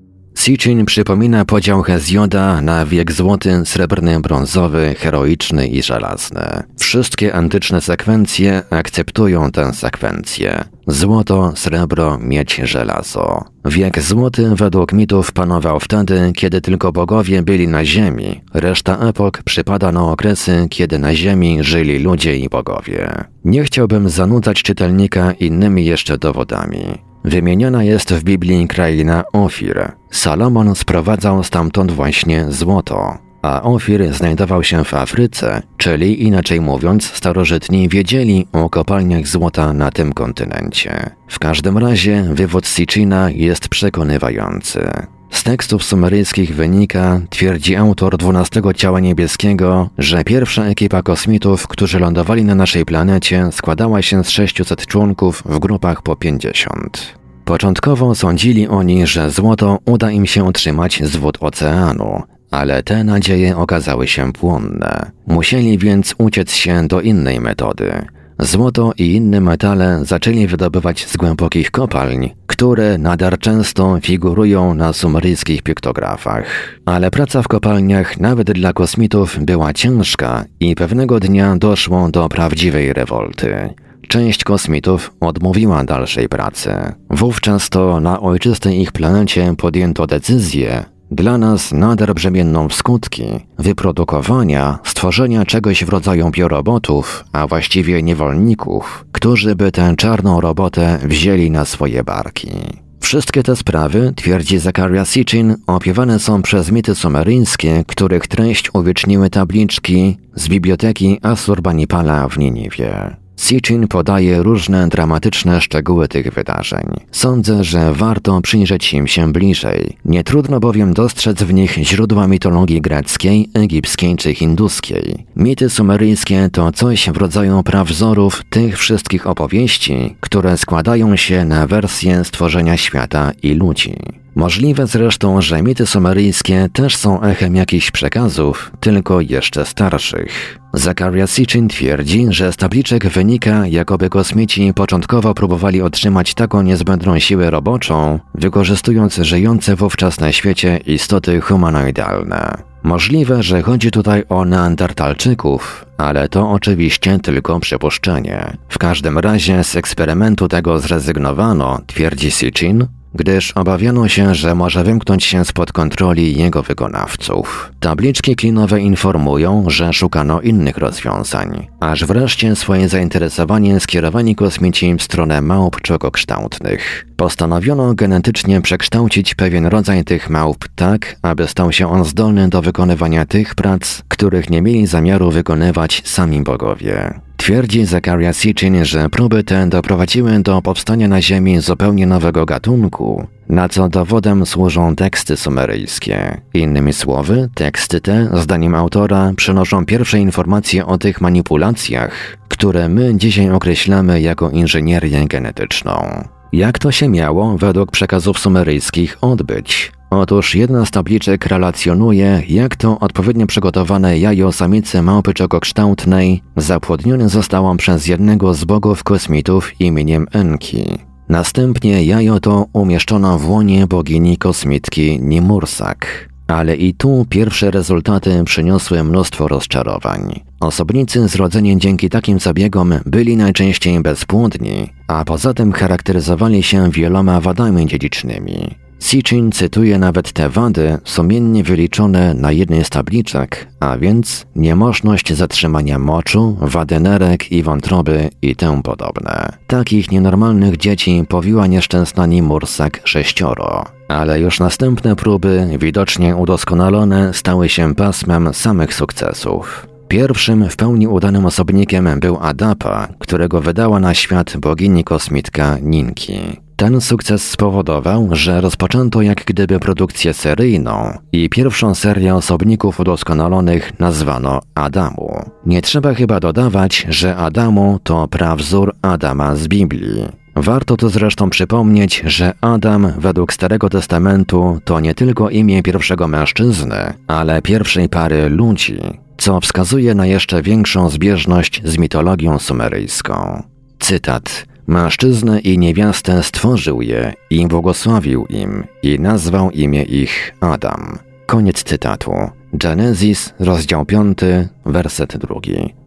Sitchin 0.46 0.86
przypomina 0.86 1.46
podział 1.46 1.82
Hezjoda 1.82 2.62
na 2.62 2.86
wiek 2.86 3.12
złoty, 3.12 3.62
srebrny, 3.66 4.20
brązowy, 4.20 4.96
heroiczny 4.98 5.68
i 5.68 5.84
żelazny. 5.84 6.64
Wszystkie 6.80 7.36
antyczne 7.36 7.82
sekwencje 7.82 8.62
akceptują 8.70 9.52
tę 9.52 9.74
sekwencję. 9.74 10.64
Złoto, 10.88 11.54
srebro, 11.56 12.18
miedź, 12.18 12.62
żelazo. 12.64 13.44
Wiek 13.66 14.02
złoty 14.02 14.50
według 14.56 14.94
mitów 14.94 15.32
panował 15.32 15.80
wtedy, 15.80 16.32
kiedy 16.36 16.62
tylko 16.62 16.92
bogowie 16.92 17.44
byli 17.44 17.68
na 17.68 17.86
ziemi. 17.86 18.42
Reszta 18.54 18.98
epok 18.98 19.44
przypada 19.44 19.92
na 19.92 20.12
okresy, 20.12 20.68
kiedy 20.70 21.00
na 21.00 21.16
ziemi 21.16 21.64
żyli 21.64 22.00
ludzie 22.00 22.38
i 22.38 22.50
bogowie. 22.50 23.24
Nie 23.46 23.64
chciałbym 23.64 24.10
zanudzać 24.10 24.64
czytelnika 24.64 25.32
innymi 25.32 25.86
jeszcze 25.86 26.18
dowodami. 26.18 27.15
Wymieniona 27.26 27.84
jest 27.84 28.14
w 28.14 28.24
Biblii 28.24 28.68
kraina 28.68 29.24
Ofir. 29.34 29.92
Salomon 30.12 30.76
sprowadzał 30.76 31.44
stamtąd 31.44 31.92
właśnie 31.92 32.46
złoto, 32.50 33.18
a 33.42 33.62
Ofir 33.64 34.14
znajdował 34.14 34.64
się 34.64 34.84
w 34.84 34.94
Afryce, 34.94 35.62
czyli 35.78 36.24
inaczej 36.24 36.62
mówiąc, 36.62 37.12
starożytni 37.14 37.90
wiedzieli 37.90 38.48
o 38.52 38.70
kopalniach 38.70 39.28
złota 39.28 39.74
na 39.74 39.92
tym 39.92 40.14
kontynencie. 40.14 41.10
W 41.28 41.40
każdym 41.40 41.78
razie 41.78 42.24
wywód 42.34 42.68
Sitchina 42.68 43.30
jest 43.30 43.68
przekonywający. 43.68 44.92
Z 45.32 45.44
tekstów 45.44 45.84
sumeryjskich 45.84 46.56
wynika, 46.56 47.22
twierdzi 47.30 47.76
autor 47.76 48.18
dwunastego 48.18 48.74
ciała 48.74 49.00
niebieskiego, 49.00 49.90
że 49.98 50.24
pierwsza 50.24 50.66
ekipa 50.66 51.04
kosmitów, 51.04 51.68
którzy 51.68 52.00
lądowali 52.00 52.46
na 52.46 52.56
naszej 52.56 52.86
planecie, 52.86 53.50
składała 53.52 54.02
się 54.02 54.24
z 54.24 54.30
600 54.30 54.86
członków 54.88 55.44
w 55.46 55.60
grupach 55.60 56.02
po 56.02 56.16
50. 56.16 57.18
Początkowo 57.46 58.16
sądzili 58.16 58.68
oni, 58.68 59.08
że 59.08 59.32
złoto 59.32 59.80
uda 59.86 60.12
im 60.12 60.26
się 60.26 60.44
utrzymać 60.44 61.04
z 61.04 61.16
wód 61.16 61.38
oceanu, 61.40 62.24
ale 62.52 62.84
te 62.84 63.04
nadzieje 63.04 63.58
okazały 63.58 64.08
się 64.08 64.34
płonne. 64.34 65.12
Musieli 65.28 65.78
więc 65.78 66.16
uciec 66.18 66.56
się 66.56 66.88
do 66.88 67.02
innej 67.02 67.40
metody. 67.42 68.06
Złoto 68.40 68.92
i 68.98 69.14
inne 69.14 69.42
metale 69.42 70.06
zaczęli 70.06 70.48
wydobywać 70.48 71.06
z 71.06 71.18
głębokich 71.18 71.72
kopalń, 71.72 72.30
które 72.48 72.98
nadal 72.98 73.38
często 73.38 73.98
figurują 74.02 74.74
na 74.74 74.94
sumeryjskich 74.94 75.62
piktografach. 75.62 76.46
Ale 76.86 77.12
praca 77.12 77.42
w 77.42 77.48
kopalniach 77.48 78.20
nawet 78.20 78.52
dla 78.52 78.74
kosmitów 78.74 79.38
była 79.42 79.74
ciężka 79.74 80.46
i 80.60 80.76
pewnego 80.76 81.20
dnia 81.20 81.56
doszło 81.56 82.10
do 82.12 82.30
prawdziwej 82.30 82.94
rewolty. 82.94 83.74
Część 84.08 84.44
kosmitów 84.44 85.14
odmówiła 85.20 85.84
dalszej 85.84 86.30
pracy. 86.30 86.72
Wówczas 87.10 87.70
to 87.70 88.00
na 88.00 88.22
ojczystej 88.22 88.82
ich 88.82 88.92
planecie 88.92 89.54
podjęto 89.58 90.08
decyzję, 90.08 90.95
dla 91.16 91.38
nas 91.38 91.74
nader 91.74 92.14
brzemienną 92.14 92.70
w 92.70 92.76
skutki 92.76 93.26
wyprodukowania, 93.60 94.80
stworzenia 94.84 95.46
czegoś 95.46 95.86
w 95.86 95.90
rodzaju 95.90 96.32
biorobotów, 96.32 97.24
a 97.32 97.48
właściwie 97.48 98.04
niewolników, 98.04 99.06
którzy 99.12 99.56
by 99.56 99.72
tę 99.72 99.94
czarną 99.98 100.42
robotę 100.42 101.00
wzięli 101.04 101.52
na 101.52 101.66
swoje 101.66 102.04
barki. 102.04 102.52
Wszystkie 103.00 103.44
te 103.44 103.56
sprawy, 103.56 104.14
twierdzi 104.16 104.60
Zakaria 104.60 105.06
Sitchin, 105.06 105.56
opiewane 105.68 106.20
są 106.20 106.42
przez 106.42 106.72
mity 106.72 106.96
sumeryjskie, 106.96 107.84
których 107.88 108.28
treść 108.28 108.70
uwieczniły 108.74 109.30
tabliczki 109.30 110.18
z 110.36 110.48
biblioteki 110.48 111.20
Asurbanipala 111.22 112.30
w 112.30 112.38
Niniwie. 112.38 113.25
Sitchin 113.38 113.88
podaje 113.88 114.44
różne 114.44 114.88
dramatyczne 114.90 115.62
szczegóły 115.62 116.08
tych 116.08 116.34
wydarzeń. 116.34 116.86
Sądzę, 117.12 117.64
że 117.64 117.94
warto 117.94 118.42
przyjrzeć 118.42 118.94
im 118.94 119.08
się 119.08 119.34
bliżej. 119.34 119.98
Nie 120.06 120.24
trudno 120.24 120.60
bowiem 120.60 120.94
dostrzec 120.94 121.44
w 121.44 121.54
nich 121.54 121.74
źródła 121.74 122.28
mitologii 122.28 122.82
greckiej, 122.82 123.50
egipskiej 123.54 124.16
czy 124.16 124.34
hinduskiej. 124.34 125.26
Mity 125.36 125.70
sumeryjskie 125.70 126.50
to 126.52 126.72
coś 126.72 127.10
w 127.10 127.18
rodzaju 127.18 127.64
prawzorów 127.64 128.44
tych 128.50 128.78
wszystkich 128.78 129.28
opowieści, 129.28 130.16
które 130.20 130.58
składają 130.58 131.16
się 131.16 131.46
na 131.46 131.68
wersję 131.68 132.24
stworzenia 132.24 132.78
świata 132.78 133.32
i 133.44 133.54
ludzi. 133.54 134.25
Możliwe 134.36 134.88
zresztą, 134.88 135.42
że 135.42 135.62
mity 135.62 135.86
sumeryjskie 135.86 136.70
też 136.74 136.96
są 136.96 137.22
echem 137.22 137.56
jakichś 137.56 137.92
przekazów, 137.92 138.72
tylko 138.80 139.22
jeszcze 139.22 139.66
starszych. 139.66 140.60
Zakaria 140.74 141.28
Sitchin 141.28 141.68
twierdzi, 141.68 142.28
że 142.30 142.54
z 142.54 142.56
tabliczek 142.56 143.08
wynika, 143.08 143.68
jakoby 143.68 144.10
kosmici 144.10 144.74
początkowo 144.74 145.34
próbowali 145.34 145.82
otrzymać 145.82 146.34
taką 146.34 146.62
niezbędną 146.62 147.20
siłę 147.20 147.50
roboczą, 147.50 148.20
wykorzystując 148.34 149.16
żyjące 149.16 149.76
wówczas 149.76 150.20
na 150.20 150.32
świecie 150.32 150.78
istoty 150.78 151.42
humanoidalne. 151.42 152.58
Możliwe, 152.84 153.44
że 153.44 153.62
chodzi 153.62 153.92
tutaj 153.92 154.24
o 154.30 154.46
neandertalczyków, 154.46 155.86
ale 155.98 156.30
to 156.30 156.52
oczywiście 156.52 157.20
tylko 157.20 157.60
przypuszczenie. 157.60 158.58
W 158.70 158.78
każdym 158.78 159.18
razie 159.20 159.64
z 159.64 159.76
eksperymentu 159.76 160.48
tego 160.48 160.80
zrezygnowano, 160.80 161.80
twierdzi 161.88 162.32
Sitchin, 162.32 162.88
gdyż 163.16 163.52
obawiano 163.52 164.08
się, 164.08 164.36
że 164.36 164.56
może 164.56 164.84
wymknąć 164.84 165.24
się 165.24 165.46
spod 165.46 165.72
kontroli 165.72 166.38
jego 166.38 166.64
wykonawców. 166.64 167.72
Tabliczki 167.80 168.36
klinowe 168.36 168.80
informują, 168.80 169.64
że 169.68 169.94
szukano 169.94 170.42
innych 170.42 170.78
rozwiązań, 170.78 171.68
aż 171.80 172.06
wreszcie 172.06 172.56
swoje 172.56 172.90
zainteresowanie 172.90 173.80
skierowani 173.80 174.36
kosmici 174.36 174.96
w 174.96 175.04
stronę 175.04 175.42
małp 175.42 175.82
czokokształtnych. 175.82 177.06
Postanowiono 177.18 177.94
genetycznie 177.94 178.62
przekształcić 178.62 179.36
pewien 179.36 179.66
rodzaj 179.66 180.04
tych 180.04 180.30
małp 180.30 180.66
tak, 180.76 181.16
aby 181.22 181.48
stał 181.48 181.72
się 181.72 181.92
on 181.92 182.06
zdolny 182.06 182.50
do 182.50 182.62
wykonywania 182.62 183.26
tych 183.26 183.56
prac, 183.56 184.02
których 184.08 184.50
nie 184.50 184.62
mieli 184.62 184.88
zamiaru 184.88 185.32
wykonywać 185.32 186.02
sami 186.06 186.44
bogowie. 186.44 187.25
Twierdzi 187.46 187.86
Zakaria 187.86 188.34
Sitchin, 188.34 188.86
że 188.86 189.10
próby 189.10 189.44
te 189.44 189.68
doprowadziły 189.68 190.40
do 190.40 190.62
powstania 190.62 191.08
na 191.08 191.22
Ziemi 191.22 191.60
zupełnie 191.60 192.08
nowego 192.08 192.46
gatunku, 192.46 193.28
na 193.50 193.70
co 193.70 193.90
dowodem 193.90 194.46
służą 194.46 194.96
teksty 194.96 195.38
sumeryjskie. 195.38 196.42
Innymi 196.54 196.94
słowy, 196.94 197.50
teksty 197.54 198.02
te, 198.02 198.30
zdaniem 198.34 198.76
autora, 198.76 199.32
przynoszą 199.36 199.86
pierwsze 199.86 200.20
informacje 200.20 200.86
o 200.86 200.98
tych 200.98 201.22
manipulacjach, 201.22 202.38
które 202.50 202.90
my 202.90 203.18
dzisiaj 203.18 203.50
określamy 203.50 204.22
jako 204.22 204.50
inżynierię 204.50 205.28
genetyczną. 205.28 206.24
Jak 206.54 206.80
to 206.80 206.92
się 206.92 207.10
miało 207.10 207.58
według 207.58 207.92
przekazów 207.92 208.40
sumeryjskich 208.40 209.18
odbyć? 209.22 209.92
Otóż 210.10 210.56
jedna 210.56 210.86
z 210.86 210.92
tabliczek 210.92 211.46
relacjonuje, 211.46 212.44
jak 212.48 212.76
to 212.76 213.00
odpowiednio 213.00 213.48
przygotowane 213.48 214.20
jajo 214.20 214.52
samicy 214.52 215.02
małpy 215.02 215.34
czokokształtnej 215.34 216.42
zapłodnione 216.58 217.30
zostało 217.30 217.76
przez 217.76 218.08
jednego 218.08 218.54
z 218.54 218.66
bogów 218.66 219.04
kosmitów 219.04 219.82
imieniem 219.82 220.28
Enki. 220.32 220.86
Następnie 221.30 222.06
jajo 222.06 222.40
to 222.40 222.66
umieszczono 222.74 223.40
w 223.40 223.50
łonie 223.50 223.88
bogini 223.88 224.38
kosmitki 224.38 225.20
Nimursak. 225.22 226.30
Ale 226.48 226.76
i 226.76 226.94
tu 226.94 227.26
pierwsze 227.30 227.72
rezultaty 227.72 228.44
przyniosły 228.44 229.04
mnóstwo 229.04 229.48
rozczarowań. 229.48 230.40
Osobnicy 230.60 231.28
zrodzeni 231.28 231.78
dzięki 231.78 232.10
takim 232.10 232.40
zabiegom 232.40 232.94
byli 233.06 233.38
najczęściej 233.38 234.00
bezpłodni, 234.02 234.90
a 235.08 235.26
poza 235.26 235.54
tym 235.54 235.72
charakteryzowali 235.72 236.64
się 236.64 236.92
wieloma 236.92 237.42
wadami 237.42 237.88
dziedzicznymi. 237.88 238.85
Sitchin 239.06 239.52
cytuje 239.52 240.00
nawet 240.00 240.32
te 240.32 240.50
wady 240.50 240.98
sumiennie 241.04 241.64
wyliczone 241.64 242.34
na 242.34 242.52
jednej 242.52 242.86
z 242.86 242.90
tabliczek, 242.90 243.68
a 243.80 243.98
więc 243.98 244.46
niemożność 244.56 245.34
zatrzymania 245.34 246.00
moczu, 246.00 246.58
wady 246.62 247.00
nerek 247.00 247.52
i 247.52 247.64
wątroby 247.64 248.30
i 248.42 248.56
tym 248.56 248.84
podobne. 248.84 249.58
Takich 249.68 250.12
nienormalnych 250.12 250.78
dzieci 250.78 251.24
powiła 251.30 251.68
nieszczęsna 251.68 252.26
Nimursak 252.26 253.02
sześcioro. 253.04 253.84
Ale 254.08 254.40
już 254.40 254.60
następne 254.60 255.16
próby, 255.16 255.68
widocznie 255.80 256.36
udoskonalone, 256.36 257.34
stały 257.34 257.70
się 257.70 257.96
pasmem 257.96 258.54
samych 258.54 258.94
sukcesów. 258.94 259.88
Pierwszym 260.08 260.70
w 260.70 260.76
pełni 260.76 261.08
udanym 261.08 261.46
osobnikiem 261.46 262.20
był 262.20 262.38
Adapa, 262.42 263.08
którego 263.20 263.62
wydała 263.62 264.00
na 264.00 264.14
świat 264.14 264.58
bogini 264.58 265.04
kosmitka 265.04 265.78
Ninki. 265.82 266.65
Ten 266.76 267.02
sukces 267.02 267.50
spowodował, 267.52 268.30
że 268.32 268.62
rozpoczęto 268.62 269.22
jak 269.22 269.44
gdyby 269.46 269.80
produkcję 269.80 270.34
seryjną 270.34 271.18
i 271.32 271.50
pierwszą 271.50 271.96
serię 271.96 272.36
osobników 272.36 273.00
udoskonalonych 273.00 274.00
nazwano 274.00 274.62
Adamu. 274.76 275.50
Nie 275.66 275.82
trzeba 275.82 276.14
chyba 276.14 276.40
dodawać, 276.40 277.06
że 277.10 277.36
Adamu 277.36 278.00
to 278.04 278.28
prawzór 278.28 278.96
Adama 279.02 279.56
z 279.56 279.68
Biblii. 279.68 280.26
Warto 280.56 280.98
tu 280.98 281.10
zresztą 281.10 281.50
przypomnieć, 281.50 282.24
że 282.26 282.54
Adam 282.62 283.14
według 283.18 283.54
Starego 283.54 283.90
Testamentu 283.90 284.80
to 284.86 285.00
nie 285.00 285.16
tylko 285.16 285.50
imię 285.50 285.84
pierwszego 285.84 286.28
mężczyzny, 286.28 287.14
ale 287.28 287.62
pierwszej 287.62 288.10
pary 288.10 288.50
ludzi, 288.50 289.00
co 289.38 289.62
wskazuje 289.62 290.16
na 290.16 290.26
jeszcze 290.26 290.62
większą 290.62 291.10
zbieżność 291.10 291.82
z 291.86 291.98
mitologią 291.98 292.60
sumeryjską. 292.60 293.64
Cytat. 294.00 294.75
Mężczyznę 294.88 295.60
i 295.60 295.78
niewiastę 295.78 296.44
stworzył 296.44 297.02
je 297.02 297.34
i 297.50 297.68
błogosławił 297.68 298.46
im 298.46 298.84
i 299.04 299.20
nazwał 299.20 299.72
imię 299.72 300.04
ich 300.04 300.56
Adam. 300.62 301.20
Koniec 301.46 301.84
cytatu. 301.84 302.32
Genesis, 302.74 303.54
rozdział 303.60 304.06
5, 304.06 304.38
werset 304.86 305.38
2. 305.38 305.56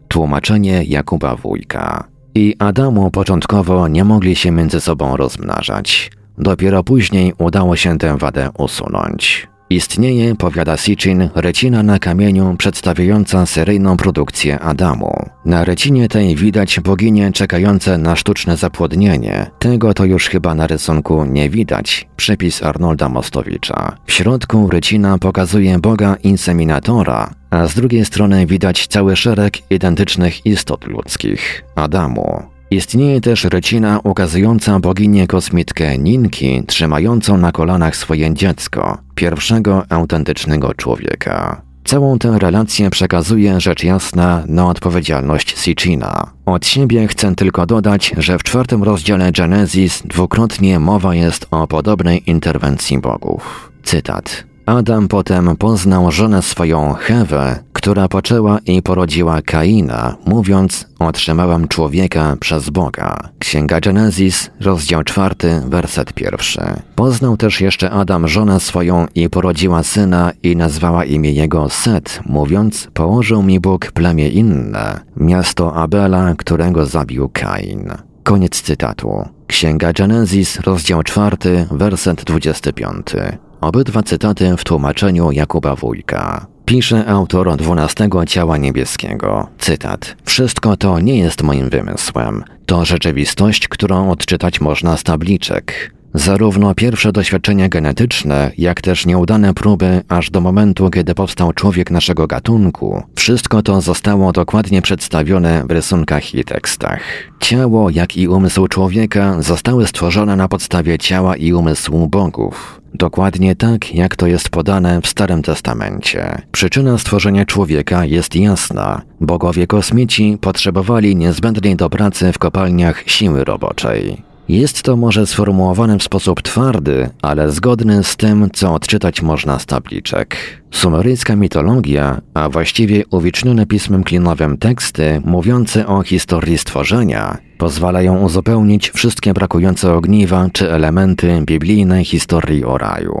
Tłumaczenie 0.07 0.83
Jakuba 0.83 1.35
Wójka. 1.35 2.03
I 2.35 2.55
Adamu 2.59 3.11
początkowo 3.11 3.87
nie 3.87 4.03
mogli 4.03 4.35
się 4.35 4.51
między 4.51 4.81
sobą 4.81 5.17
rozmnażać. 5.17 6.11
Dopiero 6.37 6.83
później 6.83 7.33
udało 7.37 7.75
się 7.75 7.97
tę 7.97 8.17
wadę 8.17 8.49
usunąć. 8.57 9.47
Istnieje, 9.69 10.35
powiada 10.35 10.77
Sitchin, 10.77 11.29
recina 11.35 11.83
na 11.83 11.99
kamieniu 11.99 12.55
przedstawiająca 12.57 13.45
seryjną 13.45 13.97
produkcję 13.97 14.59
Adamu. 14.59 15.29
Na 15.45 15.65
recinie 15.65 16.07
tej 16.07 16.35
widać 16.35 16.79
boginię 16.79 17.31
czekające 17.31 17.97
na 17.97 18.15
sztuczne 18.15 18.57
zapłodnienie. 18.57 19.51
Tego 19.59 19.93
to 19.93 20.05
już 20.05 20.29
chyba 20.29 20.55
na 20.55 20.67
rysunku 20.67 21.25
nie 21.25 21.49
widać. 21.49 22.07
Przepis 22.15 22.63
Arnolda 22.63 23.09
Mostowicza. 23.09 23.95
W 24.05 24.11
środku 24.11 24.69
recina 24.69 25.17
pokazuje 25.17 25.79
boga 25.79 26.15
inseminatora, 26.23 27.33
a 27.49 27.67
z 27.67 27.75
drugiej 27.75 28.05
strony 28.05 28.45
widać 28.45 28.87
cały 28.87 29.15
szereg 29.15 29.71
identycznych 29.71 30.45
istot 30.45 30.87
ludzkich 30.87 31.63
Adamu. 31.75 32.58
Istnieje 32.71 33.21
też 33.21 33.43
rycina 33.43 33.99
ukazująca 34.03 34.79
boginię 34.79 35.27
kosmitkę 35.27 35.97
Ninki, 35.97 36.63
trzymającą 36.67 37.37
na 37.37 37.51
kolanach 37.51 37.95
swoje 37.95 38.33
dziecko, 38.33 38.97
pierwszego 39.15 39.85
autentycznego 39.89 40.73
człowieka. 40.73 41.61
Całą 41.83 42.19
tę 42.19 42.39
relację 42.39 42.89
przekazuje 42.89 43.59
rzecz 43.59 43.83
jasna 43.83 44.43
na 44.47 44.67
odpowiedzialność 44.67 45.59
Sitchina. 45.59 46.31
Od 46.45 46.65
siebie 46.65 47.07
chcę 47.07 47.35
tylko 47.35 47.65
dodać, 47.65 48.13
że 48.17 48.37
w 48.37 48.43
czwartym 48.43 48.83
rozdziale 48.83 49.31
Genesis 49.31 50.01
dwukrotnie 50.05 50.79
mowa 50.79 51.15
jest 51.15 51.47
o 51.51 51.67
podobnej 51.67 52.29
interwencji 52.29 52.99
bogów. 52.99 53.71
Cytat. 53.83 54.43
Adam 54.65 55.07
potem 55.07 55.55
poznał 55.57 56.11
żonę 56.11 56.41
swoją 56.41 56.93
Hewę, 56.93 57.63
która 57.79 58.07
poczęła 58.07 58.59
i 58.65 58.81
porodziła 58.81 59.41
Kaina, 59.41 60.15
mówiąc: 60.25 60.87
Otrzymałam 60.99 61.67
człowieka 61.67 62.35
przez 62.39 62.69
Boga. 62.69 63.17
Księga 63.39 63.79
Genesis, 63.79 64.49
rozdział 64.59 65.03
czwarty, 65.03 65.61
werset 65.67 66.13
pierwszy. 66.13 66.61
Poznał 66.95 67.37
też 67.37 67.61
jeszcze 67.61 67.91
Adam 67.91 68.27
żonę 68.27 68.59
swoją 68.59 69.05
i 69.15 69.29
porodziła 69.29 69.83
syna 69.83 70.31
i 70.43 70.55
nazwała 70.55 71.05
imię 71.05 71.31
jego 71.31 71.69
Set, 71.69 72.19
mówiąc: 72.25 72.87
Położył 72.93 73.43
mi 73.43 73.59
Bóg 73.59 73.91
plemię 73.91 74.29
inne, 74.29 74.99
miasto 75.17 75.73
Abela, 75.75 76.35
którego 76.35 76.85
zabił 76.85 77.29
Kain. 77.29 77.91
Koniec 78.23 78.61
cytatu. 78.61 79.25
Księga 79.47 79.93
Genesis, 79.93 80.59
rozdział 80.59 81.03
czwarty, 81.03 81.67
werset 81.71 82.23
dwudziesty 82.23 82.73
piąty. 82.73 83.37
Obydwa 83.61 84.03
cytaty 84.03 84.57
w 84.57 84.63
tłumaczeniu 84.63 85.31
Jakuba 85.31 85.75
Wójka. 85.75 86.47
Pisze 86.69 87.05
autor 87.07 87.57
dwunastego 87.57 88.25
ciała 88.25 88.57
niebieskiego. 88.57 89.47
Cytat. 89.57 90.15
Wszystko 90.25 90.77
to 90.77 90.99
nie 90.99 91.17
jest 91.17 91.43
moim 91.43 91.69
wymysłem. 91.69 92.43
To 92.65 92.85
rzeczywistość, 92.85 93.67
którą 93.67 94.11
odczytać 94.11 94.61
można 94.61 94.97
z 94.97 95.03
tabliczek. 95.03 95.91
Zarówno 96.13 96.75
pierwsze 96.75 97.11
doświadczenia 97.11 97.69
genetyczne, 97.69 98.51
jak 98.57 98.81
też 98.81 99.05
nieudane 99.05 99.53
próby 99.53 100.01
aż 100.07 100.31
do 100.31 100.41
momentu, 100.41 100.89
kiedy 100.89 101.15
powstał 101.15 101.53
człowiek 101.53 101.91
naszego 101.91 102.27
gatunku, 102.27 103.03
wszystko 103.15 103.61
to 103.61 103.81
zostało 103.81 104.31
dokładnie 104.31 104.81
przedstawione 104.81 105.63
w 105.67 105.71
rysunkach 105.71 106.35
i 106.35 106.43
tekstach. 106.43 107.01
Ciało, 107.39 107.89
jak 107.89 108.17
i 108.17 108.27
umysł 108.27 108.67
człowieka 108.67 109.41
zostały 109.41 109.87
stworzone 109.87 110.35
na 110.35 110.47
podstawie 110.47 110.97
ciała 110.97 111.35
i 111.35 111.53
umysłu 111.53 112.07
bogów. 112.07 112.78
Dokładnie 112.93 113.55
tak, 113.55 113.95
jak 113.95 114.15
to 114.15 114.27
jest 114.27 114.49
podane 114.49 115.01
w 115.01 115.07
Starym 115.07 115.41
Testamencie. 115.41 116.41
Przyczyna 116.51 116.97
stworzenia 116.97 117.45
człowieka 117.45 118.05
jest 118.05 118.35
jasna. 118.35 119.01
Bogowie 119.21 119.67
kosmici 119.67 120.37
potrzebowali 120.41 121.15
niezbędnej 121.15 121.75
do 121.75 121.89
pracy 121.89 122.33
w 122.33 122.39
kopalniach 122.39 123.03
siły 123.05 123.43
roboczej. 123.43 124.29
Jest 124.49 124.81
to 124.81 124.95
może 124.95 125.27
sformułowane 125.27 125.97
w 125.97 126.03
sposób 126.03 126.41
twardy, 126.41 127.09
ale 127.21 127.51
zgodny 127.51 128.03
z 128.03 128.15
tym, 128.15 128.49
co 128.53 128.73
odczytać 128.73 129.21
można 129.21 129.59
z 129.59 129.65
tabliczek. 129.65 130.35
Sumeryjska 130.71 131.35
mitologia, 131.35 132.21
a 132.33 132.49
właściwie 132.49 133.03
uwiecznione 133.11 133.65
pismem 133.65 134.03
klinowym 134.03 134.57
teksty 134.57 135.21
mówiące 135.25 135.87
o 135.87 136.03
historii 136.03 136.57
stworzenia, 136.57 137.37
pozwalają 137.59 138.21
uzupełnić 138.21 138.91
wszystkie 138.91 139.33
brakujące 139.33 139.93
ogniwa 139.93 140.49
czy 140.53 140.71
elementy 140.71 141.41
biblijnej 141.45 142.05
historii 142.05 142.65
o 142.65 142.77
raju. 142.77 143.19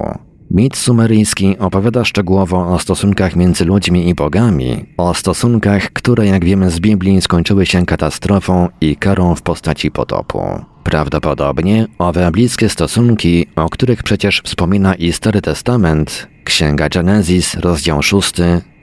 Mit 0.51 0.77
sumeryjski 0.77 1.57
opowiada 1.57 2.05
szczegółowo 2.05 2.67
o 2.67 2.79
stosunkach 2.79 3.35
między 3.35 3.65
ludźmi 3.65 4.09
i 4.09 4.15
bogami, 4.15 4.85
o 4.97 5.13
stosunkach, 5.13 5.93
które 5.93 6.25
jak 6.25 6.45
wiemy 6.45 6.71
z 6.71 6.79
Biblii 6.79 7.21
skończyły 7.21 7.65
się 7.65 7.85
katastrofą 7.85 8.67
i 8.81 8.95
karą 8.95 9.35
w 9.35 9.41
postaci 9.41 9.91
potopu. 9.91 10.41
Prawdopodobnie 10.83 11.87
owe 11.97 12.31
bliskie 12.31 12.69
stosunki, 12.69 13.47
o 13.55 13.69
których 13.69 14.03
przecież 14.03 14.41
wspomina 14.45 14.95
i 14.95 15.11
Stary 15.13 15.41
Testament, 15.41 16.27
Księga 16.43 16.89
Genesis, 16.89 17.55
rozdział 17.55 18.03
6, 18.03 18.31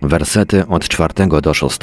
wersety 0.03 0.67
od 0.67 0.89
4 0.89 1.15
do 1.43 1.55
6, 1.55 1.79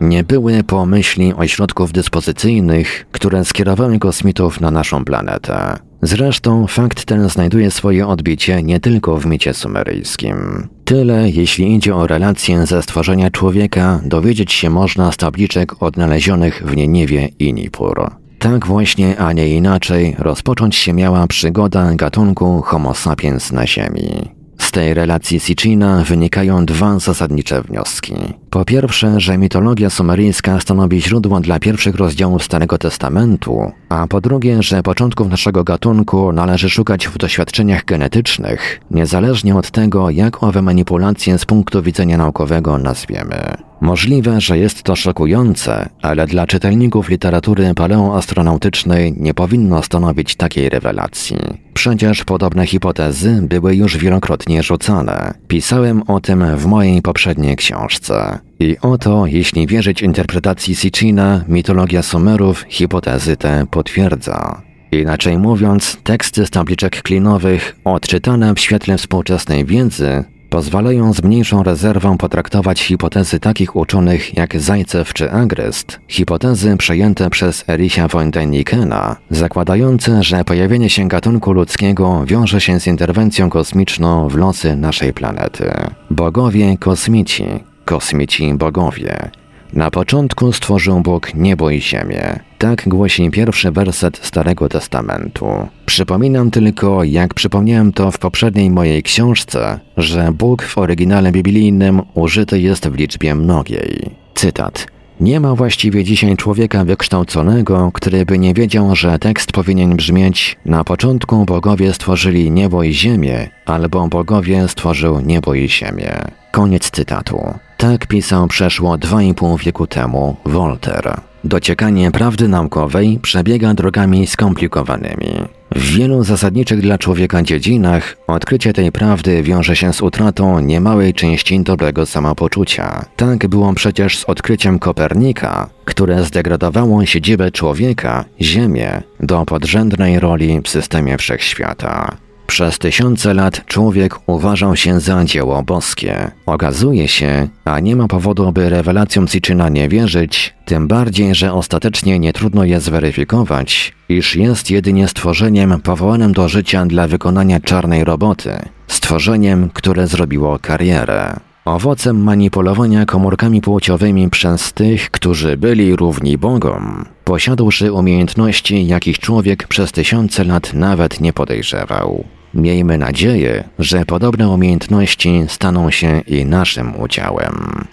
nie 0.00 0.24
były 0.24 0.64
pomyśli 0.64 1.34
ośrodków 1.34 1.92
dyspozycyjnych, 1.92 3.06
które 3.12 3.44
skierowały 3.44 3.98
kosmitów 3.98 4.60
na 4.60 4.70
naszą 4.70 5.04
planetę. 5.04 5.76
Zresztą 6.02 6.66
fakt 6.66 7.04
ten 7.04 7.28
znajduje 7.28 7.70
swoje 7.70 8.06
odbicie 8.06 8.62
nie 8.62 8.80
tylko 8.80 9.16
w 9.16 9.26
micie 9.26 9.54
sumeryjskim. 9.54 10.68
Tyle, 10.84 11.30
jeśli 11.30 11.74
idzie 11.74 11.96
o 11.96 12.06
relację 12.06 12.66
ze 12.66 12.82
stworzenia 12.82 13.30
człowieka, 13.30 14.00
dowiedzieć 14.04 14.52
się 14.52 14.70
można 14.70 15.12
z 15.12 15.16
tabliczek 15.16 15.82
odnalezionych 15.82 16.62
w 16.66 16.76
Nieniwie 16.76 17.28
i 17.38 17.54
Nippur. 17.54 18.10
Tak 18.38 18.66
właśnie, 18.66 19.18
a 19.18 19.32
nie 19.32 19.48
inaczej, 19.48 20.16
rozpocząć 20.18 20.76
się 20.76 20.92
miała 20.92 21.26
przygoda 21.26 21.94
gatunku 21.94 22.62
Homo 22.62 22.94
sapiens 22.94 23.52
na 23.52 23.66
Ziemi. 23.66 24.39
Z 24.60 24.70
tej 24.70 24.94
relacji 24.94 25.40
Sitchina 25.40 26.04
wynikają 26.04 26.66
dwa 26.66 26.98
zasadnicze 26.98 27.62
wnioski. 27.62 28.14
Po 28.50 28.64
pierwsze, 28.64 29.20
że 29.20 29.38
mitologia 29.38 29.90
sumeryjska 29.90 30.60
stanowi 30.60 31.02
źródło 31.02 31.40
dla 31.40 31.58
pierwszych 31.58 31.94
rozdziałów 31.94 32.44
Starego 32.44 32.78
Testamentu, 32.78 33.72
a 33.88 34.06
po 34.06 34.20
drugie, 34.20 34.62
że 34.62 34.82
początków 34.82 35.28
naszego 35.28 35.64
gatunku 35.64 36.32
należy 36.32 36.70
szukać 36.70 37.08
w 37.08 37.18
doświadczeniach 37.18 37.84
genetycznych, 37.84 38.80
niezależnie 38.90 39.56
od 39.56 39.70
tego, 39.70 40.10
jak 40.10 40.42
owe 40.42 40.62
manipulacje 40.62 41.38
z 41.38 41.44
punktu 41.44 41.82
widzenia 41.82 42.16
naukowego 42.16 42.78
nazwiemy. 42.78 43.36
Możliwe, 43.80 44.40
że 44.40 44.58
jest 44.58 44.82
to 44.82 44.96
szokujące, 44.96 45.88
ale 46.02 46.26
dla 46.26 46.46
czytelników 46.46 47.08
literatury 47.08 47.74
paleoastronautycznej 47.74 49.14
nie 49.16 49.34
powinno 49.34 49.82
stanowić 49.82 50.36
takiej 50.36 50.68
rewelacji. 50.68 51.38
Przecież 51.74 52.24
podobne 52.24 52.66
hipotezy 52.66 53.38
były 53.42 53.76
już 53.76 53.96
wielokrotnie 53.96 54.62
rzucane. 54.62 55.34
Pisałem 55.48 56.02
o 56.02 56.20
tym 56.20 56.56
w 56.56 56.66
mojej 56.66 57.02
poprzedniej 57.02 57.56
książce. 57.56 58.38
I 58.60 58.76
oto, 58.82 59.26
jeśli 59.26 59.66
wierzyć 59.66 60.02
interpretacji 60.02 60.74
Sitchina, 60.74 61.44
mitologia 61.48 62.02
Sumerów 62.02 62.64
hipotezy 62.68 63.36
te 63.36 63.66
potwierdza. 63.70 64.62
Inaczej 64.92 65.38
mówiąc, 65.38 65.98
teksty 66.04 66.46
z 66.46 66.50
tabliczek 66.50 67.02
klinowych, 67.02 67.76
odczytane 67.84 68.54
w 68.54 68.60
świetle 68.60 68.96
współczesnej 68.96 69.64
wiedzy, 69.64 70.24
pozwalają 70.50 71.12
z 71.12 71.22
mniejszą 71.22 71.62
rezerwą 71.62 72.18
potraktować 72.18 72.82
hipotezy 72.82 73.40
takich 73.40 73.76
uczonych 73.76 74.36
jak 74.36 74.60
Zajcew 74.60 75.12
czy 75.14 75.30
Agrest, 75.30 76.00
hipotezy 76.08 76.76
przejęte 76.76 77.30
przez 77.30 77.64
Erisia 77.68 78.08
von 78.08 78.30
Dänikena, 78.30 79.16
zakładające, 79.30 80.22
że 80.22 80.44
pojawienie 80.44 80.90
się 80.90 81.08
gatunku 81.08 81.52
ludzkiego 81.52 82.24
wiąże 82.26 82.60
się 82.60 82.80
z 82.80 82.86
interwencją 82.86 83.50
kosmiczną 83.50 84.28
w 84.28 84.36
losy 84.36 84.76
naszej 84.76 85.12
planety. 85.12 85.70
Bogowie 86.10 86.78
kosmici, 86.78 87.44
kosmici 87.90 88.54
bogowie. 88.54 89.30
Na 89.72 89.90
początku 89.90 90.52
stworzył 90.52 91.00
Bóg 91.00 91.34
niebo 91.34 91.70
i 91.70 91.80
ziemię. 91.80 92.38
Tak 92.58 92.88
głosi 92.88 93.30
pierwszy 93.30 93.70
werset 93.70 94.20
Starego 94.22 94.68
Testamentu. 94.68 95.46
Przypominam 95.86 96.50
tylko, 96.50 97.04
jak 97.04 97.34
przypomniałem 97.34 97.92
to 97.92 98.10
w 98.10 98.18
poprzedniej 98.18 98.70
mojej 98.70 99.02
książce, 99.02 99.80
że 99.96 100.32
Bóg 100.32 100.62
w 100.62 100.78
oryginale 100.78 101.32
biblijnym 101.32 102.02
użyty 102.14 102.60
jest 102.60 102.88
w 102.88 102.94
liczbie 102.94 103.34
mnogiej. 103.34 104.10
Cytat. 104.34 104.86
Nie 105.20 105.40
ma 105.40 105.54
właściwie 105.54 106.04
dzisiaj 106.04 106.36
człowieka 106.36 106.84
wykształconego, 106.84 107.90
który 107.94 108.26
by 108.26 108.38
nie 108.38 108.54
wiedział, 108.54 108.96
że 108.96 109.18
tekst 109.18 109.52
powinien 109.52 109.96
brzmieć 109.96 110.56
Na 110.64 110.84
początku 110.84 111.44
bogowie 111.44 111.92
stworzyli 111.92 112.50
niebo 112.50 112.82
i 112.82 112.92
ziemię, 112.92 113.48
albo 113.66 114.08
bogowie 114.08 114.68
stworzył 114.68 115.20
niebo 115.20 115.54
i 115.54 115.68
ziemię. 115.68 116.39
Koniec 116.50 116.90
cytatu. 116.90 117.54
Tak 117.76 118.06
pisał 118.06 118.46
przeszło 118.46 118.94
2,5 118.94 119.58
wieku 119.64 119.86
temu 119.86 120.36
Voltaire. 120.44 121.20
Dociekanie 121.44 122.10
prawdy 122.10 122.48
naukowej 122.48 123.18
przebiega 123.22 123.74
drogami 123.74 124.26
skomplikowanymi. 124.26 125.30
W 125.76 125.96
wielu 125.96 126.24
zasadniczych 126.24 126.80
dla 126.80 126.98
człowieka 126.98 127.42
dziedzinach 127.42 128.16
odkrycie 128.26 128.72
tej 128.72 128.92
prawdy 128.92 129.42
wiąże 129.42 129.76
się 129.76 129.92
z 129.92 130.02
utratą 130.02 130.60
niemałej 130.60 131.14
części 131.14 131.60
dobrego 131.60 132.06
samopoczucia. 132.06 133.04
Tak 133.16 133.48
było 133.48 133.72
przecież 133.74 134.18
z 134.18 134.24
odkryciem 134.24 134.78
Kopernika, 134.78 135.70
które 135.84 136.24
zdegradowało 136.24 137.06
siedzibę 137.06 137.50
człowieka, 137.50 138.24
Ziemię, 138.40 139.02
do 139.20 139.44
podrzędnej 139.44 140.20
roli 140.20 140.60
w 140.64 140.68
systemie 140.68 141.18
wszechświata. 141.18 142.16
Przez 142.50 142.78
tysiące 142.78 143.34
lat 143.34 143.66
człowiek 143.66 144.16
uważał 144.26 144.76
się 144.76 145.00
za 145.00 145.24
dzieło 145.24 145.62
boskie. 145.62 146.30
Okazuje 146.46 147.08
się, 147.08 147.48
a 147.64 147.80
nie 147.80 147.96
ma 147.96 148.08
powodu, 148.08 148.52
by 148.52 148.70
rewelacjom 148.70 149.28
Sitchina 149.28 149.68
nie 149.68 149.88
wierzyć, 149.88 150.54
tym 150.64 150.88
bardziej, 150.88 151.34
że 151.34 151.52
ostatecznie 151.52 152.18
nie 152.18 152.32
trudno 152.32 152.64
je 152.64 152.80
zweryfikować, 152.80 153.94
iż 154.08 154.36
jest 154.36 154.70
jedynie 154.70 155.08
stworzeniem 155.08 155.80
powołanym 155.80 156.32
do 156.32 156.48
życia 156.48 156.86
dla 156.86 157.08
wykonania 157.08 157.60
czarnej 157.60 158.04
roboty, 158.04 158.58
stworzeniem, 158.86 159.70
które 159.74 160.06
zrobiło 160.06 160.58
karierę. 160.58 161.36
Owocem 161.64 162.22
manipulowania 162.22 163.06
komórkami 163.06 163.60
płciowymi 163.60 164.30
przez 164.30 164.72
tych, 164.72 165.10
którzy 165.10 165.56
byli 165.56 165.96
równi 165.96 166.38
Bogom, 166.38 167.04
posiadłszy 167.24 167.92
umiejętności, 167.92 168.86
jakich 168.86 169.18
człowiek 169.18 169.68
przez 169.68 169.92
tysiące 169.92 170.44
lat 170.44 170.74
nawet 170.74 171.20
nie 171.20 171.32
podejrzewał. 171.32 172.24
Miejmy 172.54 172.98
nadzieję, 172.98 173.64
że 173.78 174.04
podobne 174.04 174.48
umiejętności 174.48 175.44
staną 175.48 175.90
się 175.90 176.20
i 176.20 176.44
naszym 176.44 177.00
udziałem. 177.00 177.84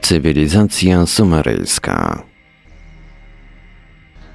Cywilizacja 0.00 1.06
sumeryjska 1.06 2.29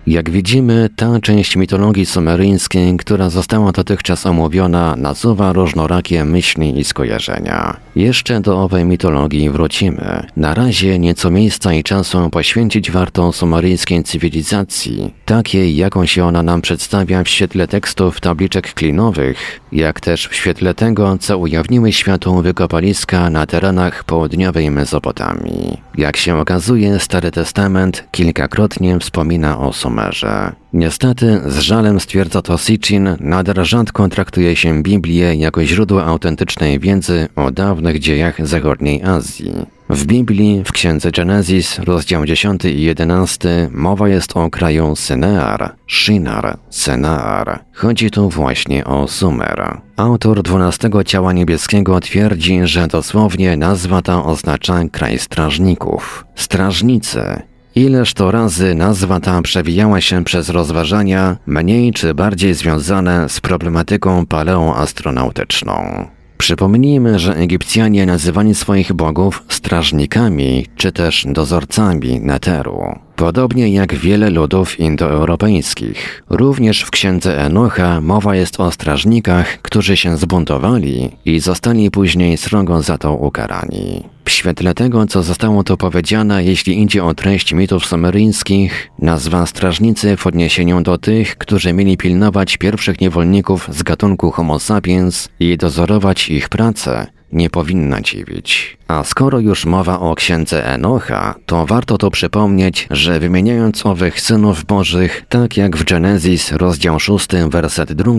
jak 0.07 0.29
widzimy, 0.29 0.89
ta 0.95 1.19
część 1.19 1.55
mitologii 1.55 2.05
sumeryjskiej, 2.05 2.97
która 2.97 3.29
została 3.29 3.71
dotychczas 3.71 4.25
omówiona, 4.25 4.95
nasuwa 4.95 5.53
różnorakie 5.53 6.25
myśli 6.25 6.79
i 6.79 6.83
skojarzenia. 6.83 7.77
Jeszcze 7.95 8.41
do 8.41 8.63
owej 8.63 8.85
mitologii 8.85 9.49
wrócimy. 9.49 10.23
Na 10.37 10.53
razie 10.53 10.99
nieco 10.99 11.31
miejsca 11.31 11.73
i 11.73 11.83
czasu 11.83 12.29
poświęcić 12.29 12.91
warto 12.91 13.33
sumeryjskiej 13.33 14.03
cywilizacji, 14.03 15.13
takiej 15.25 15.75
jaką 15.75 16.05
się 16.05 16.25
ona 16.25 16.43
nam 16.43 16.61
przedstawia 16.61 17.23
w 17.23 17.29
świetle 17.29 17.67
tekstów 17.67 18.19
tabliczek 18.19 18.73
klinowych, 18.73 19.61
jak 19.71 19.99
też 19.99 20.27
w 20.27 20.35
świetle 20.35 20.73
tego, 20.73 21.17
co 21.17 21.37
ujawniły 21.37 21.91
światu 21.91 22.41
wykopaliska 22.41 23.29
na 23.29 23.45
terenach 23.45 24.03
południowej 24.03 24.71
Mezopotamii. 24.71 25.77
Jak 25.97 26.17
się 26.17 26.37
okazuje, 26.37 26.99
Stary 26.99 27.31
Testament 27.31 28.03
kilkakrotnie 28.11 28.99
wspomina 28.99 29.59
o 29.59 29.73
Sumerii 29.73 29.94
numerze. 29.95 30.51
Niestety, 30.73 31.41
z 31.45 31.59
żalem 31.59 31.99
stwierdza 31.99 32.41
to 32.41 32.57
Sitchin, 32.57 33.15
nader 33.19 33.65
rzadko 33.65 34.07
traktuje 34.07 34.55
się 34.55 34.83
Biblię 34.83 35.35
jako 35.35 35.65
źródło 35.65 36.05
autentycznej 36.05 36.79
wiedzy 36.79 37.27
o 37.35 37.51
dawnych 37.51 37.99
dziejach 37.99 38.47
zachodniej 38.47 39.03
Azji. 39.03 39.53
W 39.89 40.05
Biblii, 40.05 40.63
w 40.65 40.71
księdze 40.71 41.11
Genesis, 41.11 41.79
rozdział 41.79 42.25
10 42.25 42.65
i 42.65 42.81
11, 42.81 43.69
mowa 43.71 44.09
jest 44.09 44.37
o 44.37 44.49
kraju 44.49 44.95
Synear, 44.95 45.75
Shinar, 45.87 46.57
Senar. 46.69 47.59
Chodzi 47.73 48.11
tu 48.11 48.29
właśnie 48.29 48.85
o 48.85 49.07
Sumer. 49.07 49.81
Autor 49.97 50.43
dwunastego 50.43 51.03
ciała 51.03 51.33
niebieskiego 51.33 51.99
twierdzi, 51.99 52.59
że 52.63 52.87
dosłownie 52.87 53.57
nazwa 53.57 54.01
ta 54.01 54.25
oznacza 54.25 54.79
kraj 54.91 55.19
strażników. 55.19 56.25
Strażnicy, 56.35 57.41
Ileż 57.75 58.13
to 58.13 58.31
razy 58.31 58.75
nazwa 58.75 59.19
ta 59.19 59.41
przewijała 59.41 60.01
się 60.01 60.23
przez 60.23 60.49
rozważania, 60.49 61.37
mniej 61.45 61.93
czy 61.93 62.13
bardziej 62.13 62.53
związane 62.53 63.29
z 63.29 63.39
problematyką 63.39 64.25
paleoastronautyczną. 64.25 66.05
Przypomnijmy, 66.37 67.19
że 67.19 67.35
Egipcjanie 67.35 68.05
nazywali 68.05 68.55
swoich 68.55 68.93
bogów 68.93 69.43
strażnikami 69.49 70.65
czy 70.75 70.91
też 70.91 71.25
dozorcami 71.29 72.19
Neteru. 72.19 72.99
Podobnie 73.15 73.69
jak 73.69 73.95
wiele 73.95 74.29
ludów 74.29 74.79
indoeuropejskich. 74.79 76.23
Również 76.29 76.81
w 76.81 76.91
księdze 76.91 77.37
Enocha 77.45 78.01
mowa 78.01 78.35
jest 78.35 78.59
o 78.59 78.71
strażnikach, 78.71 79.61
którzy 79.61 79.97
się 79.97 80.17
zbuntowali 80.17 81.09
i 81.25 81.39
zostali 81.39 81.91
później 81.91 82.37
srogo 82.37 82.81
za 82.81 82.97
to 82.97 83.13
ukarani. 83.13 84.03
W 84.25 84.31
świetle 84.31 84.73
tego, 84.73 85.05
co 85.05 85.23
zostało 85.23 85.63
tu 85.63 85.77
powiedziane, 85.77 86.43
jeśli 86.43 86.81
idzie 86.81 87.03
o 87.03 87.13
treść 87.13 87.53
mitów 87.53 87.85
sumeryjskich, 87.85 88.91
nazwa 88.99 89.45
strażnicy 89.45 90.17
w 90.17 90.27
odniesieniu 90.27 90.81
do 90.81 90.97
tych, 90.97 91.37
którzy 91.37 91.73
mieli 91.73 91.97
pilnować 91.97 92.57
pierwszych 92.57 93.01
niewolników 93.01 93.67
z 93.71 93.83
gatunku 93.83 94.31
Homo 94.31 94.59
sapiens 94.59 95.29
i 95.39 95.57
dozorować 95.57 96.29
ich 96.29 96.49
pracę, 96.49 97.07
nie 97.31 97.49
powinna 97.49 98.01
dziwić. 98.01 98.77
A 98.87 99.03
skoro 99.03 99.39
już 99.39 99.65
mowa 99.65 99.99
o 99.99 100.15
księdze 100.15 100.65
Enocha, 100.65 101.35
to 101.45 101.65
warto 101.65 101.97
to 101.97 102.11
przypomnieć, 102.11 102.87
że 102.91 103.19
wymieniając 103.19 103.85
owych 103.85 104.21
synów 104.21 104.65
bożych, 104.65 105.23
tak 105.29 105.57
jak 105.57 105.77
w 105.77 105.83
Genesis 105.83 106.51
rozdział 106.51 106.99
6 106.99 107.27
werset 107.49 107.93
2, 107.93 108.13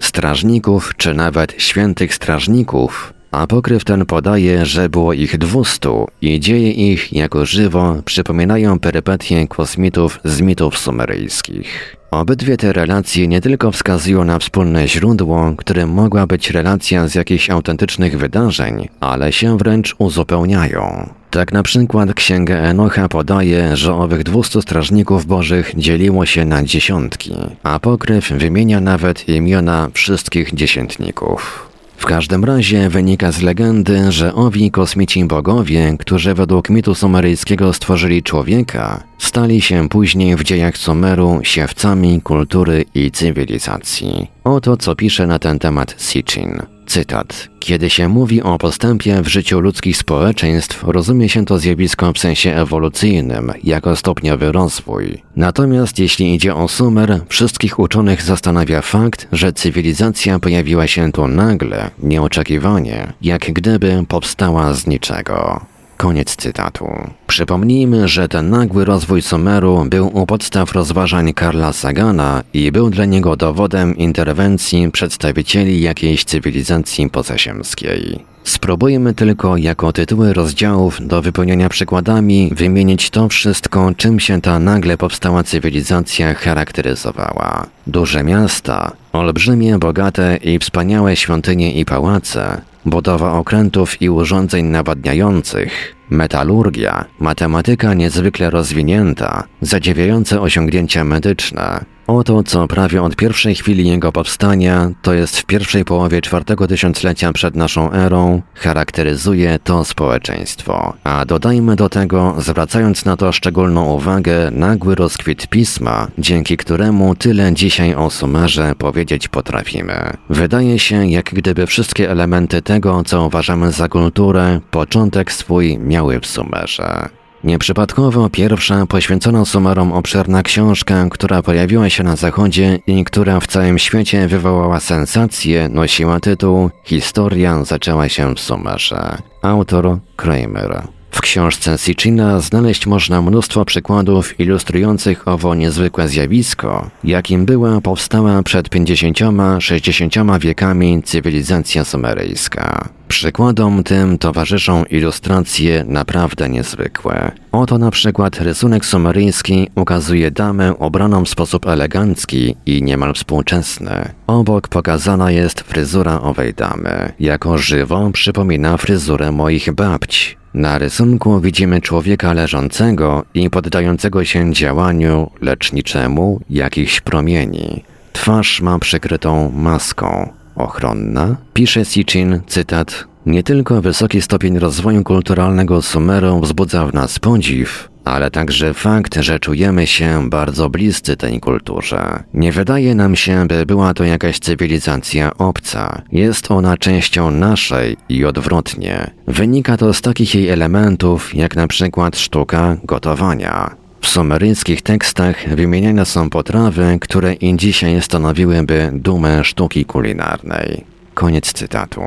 strażników 0.00 0.92
czy 0.96 1.14
nawet 1.14 1.54
świętych 1.58 2.14
strażników, 2.14 3.12
Apokryf 3.30 3.84
ten 3.84 4.06
podaje, 4.06 4.66
że 4.66 4.88
było 4.88 5.12
ich 5.12 5.38
dwustu 5.38 6.08
i 6.20 6.40
dzieje 6.40 6.70
ich 6.70 7.12
jako 7.12 7.46
żywo 7.46 7.96
przypominają 8.04 8.78
perypetie 8.78 9.48
kosmitów 9.48 10.20
z 10.24 10.40
mitów 10.40 10.78
sumeryjskich. 10.78 11.99
Obydwie 12.10 12.56
te 12.56 12.72
relacje 12.72 13.28
nie 13.28 13.40
tylko 13.40 13.72
wskazują 13.72 14.24
na 14.24 14.38
wspólne 14.38 14.88
źródło, 14.88 15.52
którym 15.56 15.90
mogła 15.90 16.26
być 16.26 16.50
relacja 16.50 17.08
z 17.08 17.14
jakichś 17.14 17.50
autentycznych 17.50 18.18
wydarzeń, 18.18 18.88
ale 19.00 19.32
się 19.32 19.58
wręcz 19.58 19.94
uzupełniają. 19.98 21.08
Tak 21.30 21.52
na 21.52 21.62
przykład 21.62 22.14
Księga 22.14 22.54
Enocha 22.54 23.08
podaje, 23.08 23.76
że 23.76 23.94
owych 23.94 24.22
dwustu 24.22 24.62
strażników 24.62 25.26
bożych 25.26 25.72
dzieliło 25.76 26.26
się 26.26 26.44
na 26.44 26.62
dziesiątki. 26.62 27.34
Apokryf 27.62 28.30
wymienia 28.30 28.80
nawet 28.80 29.28
imiona 29.28 29.88
wszystkich 29.92 30.54
dziesiętników. 30.54 31.69
W 32.00 32.06
każdym 32.06 32.44
razie 32.44 32.88
wynika 32.88 33.32
z 33.32 33.42
legendy, 33.42 34.12
że 34.12 34.34
owi 34.34 34.70
kosmici 34.70 35.24
bogowie, 35.24 35.96
którzy 35.98 36.34
według 36.34 36.70
mitu 36.70 36.94
sumeryjskiego 36.94 37.72
stworzyli 37.72 38.22
człowieka, 38.22 39.02
stali 39.18 39.60
się 39.60 39.88
później 39.88 40.36
w 40.36 40.42
dziejach 40.42 40.76
Sumeru 40.76 41.40
siewcami 41.42 42.22
kultury 42.22 42.84
i 42.94 43.10
cywilizacji. 43.10 44.26
Oto 44.50 44.76
co 44.76 44.96
pisze 44.96 45.26
na 45.26 45.38
ten 45.38 45.58
temat 45.58 45.94
Sitchin. 45.98 46.62
Cytat. 46.86 47.48
Kiedy 47.60 47.90
się 47.90 48.08
mówi 48.08 48.42
o 48.42 48.58
postępie 48.58 49.22
w 49.22 49.28
życiu 49.28 49.60
ludzkich 49.60 49.96
społeczeństw, 49.96 50.84
rozumie 50.86 51.28
się 51.28 51.44
to 51.44 51.58
zjawisko 51.58 52.12
w 52.12 52.18
sensie 52.18 52.54
ewolucyjnym, 52.54 53.52
jako 53.64 53.96
stopniowy 53.96 54.52
rozwój. 54.52 55.22
Natomiast 55.36 55.98
jeśli 55.98 56.34
idzie 56.34 56.54
o 56.54 56.68
Sumer, 56.68 57.20
wszystkich 57.28 57.78
uczonych 57.78 58.22
zastanawia 58.22 58.82
fakt, 58.82 59.28
że 59.32 59.52
cywilizacja 59.52 60.38
pojawiła 60.38 60.86
się 60.86 61.12
tu 61.12 61.28
nagle, 61.28 61.90
nieoczekiwanie, 61.98 63.12
jak 63.22 63.52
gdyby 63.52 64.04
powstała 64.08 64.74
z 64.74 64.86
niczego. 64.86 65.66
Koniec 66.00 66.36
cytatu. 66.36 66.88
Przypomnijmy, 67.26 68.08
że 68.08 68.28
ten 68.28 68.50
nagły 68.50 68.84
rozwój 68.84 69.22
Sumeru 69.22 69.84
był 69.84 70.10
u 70.18 70.26
podstaw 70.26 70.72
rozważań 70.72 71.34
Karla 71.34 71.72
Sagana 71.72 72.42
i 72.54 72.72
był 72.72 72.90
dla 72.90 73.04
niego 73.04 73.36
dowodem 73.36 73.96
interwencji 73.96 74.90
przedstawicieli 74.90 75.80
jakiejś 75.80 76.24
cywilizacji 76.24 77.10
pozaziemskiej. 77.10 78.24
Spróbujmy 78.44 79.14
tylko 79.14 79.56
jako 79.56 79.92
tytuły 79.92 80.32
rozdziałów 80.32 81.06
do 81.06 81.22
wypełnienia 81.22 81.68
przykładami 81.68 82.50
wymienić 82.54 83.10
to 83.10 83.28
wszystko, 83.28 83.90
czym 83.96 84.20
się 84.20 84.40
ta 84.40 84.58
nagle 84.58 84.96
powstała 84.96 85.42
cywilizacja 85.42 86.34
charakteryzowała. 86.34 87.66
Duże 87.86 88.24
miasta, 88.24 88.92
olbrzymie, 89.12 89.78
bogate 89.78 90.36
i 90.36 90.58
wspaniałe 90.58 91.16
świątynie 91.16 91.72
i 91.72 91.84
pałace, 91.84 92.60
budowa 92.86 93.32
okrętów 93.32 94.02
i 94.02 94.10
urządzeń 94.10 94.66
nawadniających, 94.66 95.96
metalurgia, 96.10 97.04
matematyka 97.18 97.94
niezwykle 97.94 98.50
rozwinięta, 98.50 99.44
zadziwiające 99.60 100.40
osiągnięcia 100.40 101.04
medyczne, 101.04 101.84
Oto, 102.10 102.42
co 102.42 102.68
prawie 102.68 103.02
od 103.02 103.16
pierwszej 103.16 103.54
chwili 103.54 103.88
jego 103.88 104.12
powstania, 104.12 104.90
to 105.02 105.14
jest 105.14 105.38
w 105.38 105.44
pierwszej 105.44 105.84
połowie 105.84 106.22
czwartego 106.22 106.66
tysiąclecia 106.66 107.32
przed 107.32 107.56
naszą 107.56 107.92
erą, 107.92 108.42
charakteryzuje 108.54 109.58
to 109.58 109.84
społeczeństwo. 109.84 110.94
A 111.04 111.24
dodajmy 111.24 111.76
do 111.76 111.88
tego, 111.88 112.34
zwracając 112.38 113.04
na 113.04 113.16
to 113.16 113.32
szczególną 113.32 113.92
uwagę, 113.92 114.50
nagły 114.50 114.94
rozkwit 114.94 115.46
pisma, 115.46 116.08
dzięki 116.18 116.56
któremu 116.56 117.14
tyle 117.14 117.54
dzisiaj 117.54 117.94
o 117.94 118.10
Sumerze 118.10 118.74
powiedzieć 118.78 119.28
potrafimy. 119.28 120.12
Wydaje 120.30 120.78
się, 120.78 121.06
jak 121.06 121.24
gdyby 121.24 121.66
wszystkie 121.66 122.10
elementy 122.10 122.62
tego, 122.62 123.02
co 123.04 123.26
uważamy 123.26 123.72
za 123.72 123.88
kulturę, 123.88 124.60
początek 124.70 125.32
swój 125.32 125.78
miały 125.78 126.20
w 126.20 126.26
Sumerze. 126.26 127.19
Nieprzypadkowo 127.44 128.30
pierwsza 128.30 128.86
poświęcona 128.86 129.44
Sumerom 129.44 129.92
obszerna 129.92 130.42
książka, 130.42 131.06
która 131.10 131.42
pojawiła 131.42 131.90
się 131.90 132.04
na 132.04 132.16
zachodzie 132.16 132.78
i 132.86 133.04
która 133.04 133.40
w 133.40 133.46
całym 133.46 133.78
świecie 133.78 134.28
wywołała 134.28 134.80
sensację, 134.80 135.68
nosiła 135.68 136.20
tytuł 136.20 136.70
Historia 136.84 137.64
zaczęła 137.64 138.08
się 138.08 138.34
w 138.34 138.40
Sumerze. 138.40 139.18
Autor 139.42 139.98
Kramer. 140.16 140.99
W 141.10 141.20
książce 141.20 141.78
Sitchina 141.78 142.40
znaleźć 142.40 142.86
można 142.86 143.22
mnóstwo 143.22 143.64
przykładów 143.64 144.40
ilustrujących 144.40 145.28
owo 145.28 145.54
niezwykłe 145.54 146.08
zjawisko, 146.08 146.90
jakim 147.04 147.46
była 147.46 147.80
powstała 147.80 148.42
przed 148.42 148.68
50-60 148.68 150.40
wiekami 150.40 151.02
cywilizacja 151.02 151.84
sumeryjska. 151.84 152.88
Przykładom 153.08 153.84
tym 153.84 154.18
towarzyszą 154.18 154.84
ilustracje 154.84 155.84
naprawdę 155.88 156.48
niezwykłe. 156.48 157.32
Oto 157.52 157.78
na 157.78 157.90
przykład 157.90 158.40
rysunek 158.40 158.86
sumeryjski 158.86 159.68
ukazuje 159.74 160.30
damę 160.30 160.74
ubraną 160.74 161.24
w 161.24 161.28
sposób 161.28 161.66
elegancki 161.66 162.56
i 162.66 162.82
niemal 162.82 163.14
współczesny. 163.14 164.08
Obok 164.26 164.68
pokazana 164.68 165.30
jest 165.30 165.60
fryzura 165.60 166.20
owej 166.20 166.54
damy. 166.54 167.12
Jako 167.20 167.58
żywo 167.58 168.10
przypomina 168.12 168.76
fryzurę 168.76 169.32
moich 169.32 169.72
babci. 169.72 170.39
Na 170.54 170.78
rysunku 170.78 171.40
widzimy 171.40 171.80
człowieka 171.80 172.32
leżącego 172.32 173.24
i 173.34 173.50
poddającego 173.50 174.24
się 174.24 174.52
działaniu 174.52 175.30
leczniczemu 175.40 176.40
jakichś 176.50 177.00
promieni. 177.00 177.84
Twarz 178.12 178.60
ma 178.60 178.78
przykrytą 178.78 179.52
maską. 179.56 180.32
Ochronna? 180.56 181.36
Pisze 181.54 181.84
Sitchin, 181.84 182.40
cytat, 182.46 183.04
nie 183.26 183.42
tylko 183.42 183.82
wysoki 183.82 184.22
stopień 184.22 184.58
rozwoju 184.58 185.04
kulturalnego 185.04 185.82
Sumeru 185.82 186.40
wzbudza 186.40 186.86
w 186.86 186.94
nas 186.94 187.18
podziw, 187.18 187.88
ale 188.04 188.30
także 188.30 188.74
fakt, 188.74 189.16
że 189.20 189.38
czujemy 189.38 189.86
się 189.86 190.30
bardzo 190.30 190.70
bliscy 190.70 191.16
tej 191.16 191.40
kulturze. 191.40 192.22
Nie 192.34 192.52
wydaje 192.52 192.94
nam 192.94 193.16
się, 193.16 193.46
by 193.46 193.66
była 193.66 193.94
to 193.94 194.04
jakaś 194.04 194.38
cywilizacja 194.38 195.36
obca. 195.38 196.02
Jest 196.12 196.50
ona 196.50 196.76
częścią 196.76 197.30
naszej 197.30 197.96
i 198.08 198.24
odwrotnie. 198.24 199.10
Wynika 199.26 199.76
to 199.76 199.94
z 199.94 200.00
takich 200.00 200.34
jej 200.34 200.48
elementów, 200.48 201.34
jak 201.34 201.56
na 201.56 201.68
przykład 201.68 202.18
sztuka 202.18 202.76
gotowania. 202.84 203.76
W 204.00 204.08
sumeryjskich 204.08 204.82
tekstach 204.82 205.54
wymieniane 205.54 206.06
są 206.06 206.30
potrawy, 206.30 206.98
które 207.00 207.34
i 207.34 207.56
dzisiaj 207.56 208.02
stanowiłyby 208.02 208.90
dumę 208.94 209.44
sztuki 209.44 209.84
kulinarnej. 209.84 210.84
Koniec 211.14 211.52
cytatu. 211.52 212.00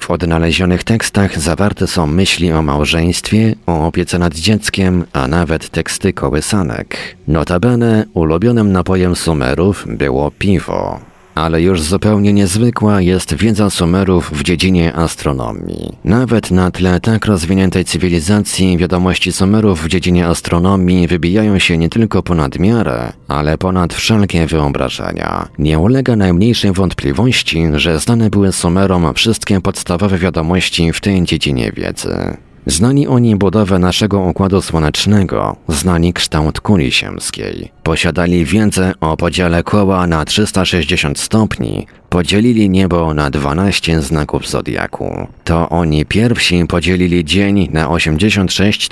W 0.00 0.10
odnalezionych 0.10 0.84
tekstach 0.84 1.38
zawarte 1.38 1.86
są 1.86 2.06
myśli 2.06 2.52
o 2.52 2.62
małżeństwie, 2.62 3.54
o 3.66 3.86
opiece 3.86 4.18
nad 4.18 4.34
dzieckiem, 4.34 5.04
a 5.12 5.28
nawet 5.28 5.68
teksty 5.70 6.12
kołysanek. 6.12 7.16
Notabene 7.28 8.04
ulubionym 8.14 8.72
napojem 8.72 9.16
Sumerów 9.16 9.84
było 9.88 10.30
piwo 10.30 11.09
ale 11.34 11.62
już 11.62 11.82
zupełnie 11.82 12.32
niezwykła 12.32 13.00
jest 13.00 13.34
wiedza 13.34 13.70
Sumerów 13.70 14.30
w 14.32 14.42
dziedzinie 14.42 14.94
astronomii. 14.94 15.96
Nawet 16.04 16.50
na 16.50 16.70
tle 16.70 17.00
tak 17.00 17.26
rozwiniętej 17.26 17.84
cywilizacji 17.84 18.76
wiadomości 18.78 19.32
Sumerów 19.32 19.84
w 19.84 19.88
dziedzinie 19.88 20.26
astronomii 20.26 21.08
wybijają 21.08 21.58
się 21.58 21.78
nie 21.78 21.88
tylko 21.88 22.22
ponad 22.22 22.58
miarę, 22.58 23.12
ale 23.28 23.58
ponad 23.58 23.94
wszelkie 23.94 24.46
wyobrażenia. 24.46 25.48
Nie 25.58 25.78
ulega 25.78 26.16
najmniejszej 26.16 26.72
wątpliwości, 26.72 27.68
że 27.74 28.00
znane 28.00 28.30
były 28.30 28.52
Sumerom 28.52 29.14
wszystkie 29.14 29.60
podstawowe 29.60 30.18
wiadomości 30.18 30.92
w 30.92 31.00
tej 31.00 31.24
dziedzinie 31.24 31.72
wiedzy. 31.72 32.36
Znani 32.66 33.06
oni 33.06 33.36
budowę 33.36 33.78
naszego 33.78 34.20
Układu 34.20 34.62
Słonecznego, 34.62 35.56
znani 35.68 36.12
kształt 36.12 36.60
kuli 36.60 36.92
ziemskiej. 36.92 37.70
Posiadali 37.82 38.44
wiedzę 38.44 38.92
o 39.00 39.16
podziale 39.16 39.62
koła 39.62 40.06
na 40.06 40.24
360 40.24 41.18
stopni, 41.20 41.86
podzielili 42.08 42.70
niebo 42.70 43.14
na 43.14 43.30
12 43.30 44.02
znaków 44.02 44.48
zodiaku. 44.48 45.26
To 45.44 45.68
oni 45.68 46.06
pierwsi 46.06 46.64
podzielili 46.68 47.24
dzień 47.24 47.68
na 47.72 47.90
86 47.90 48.88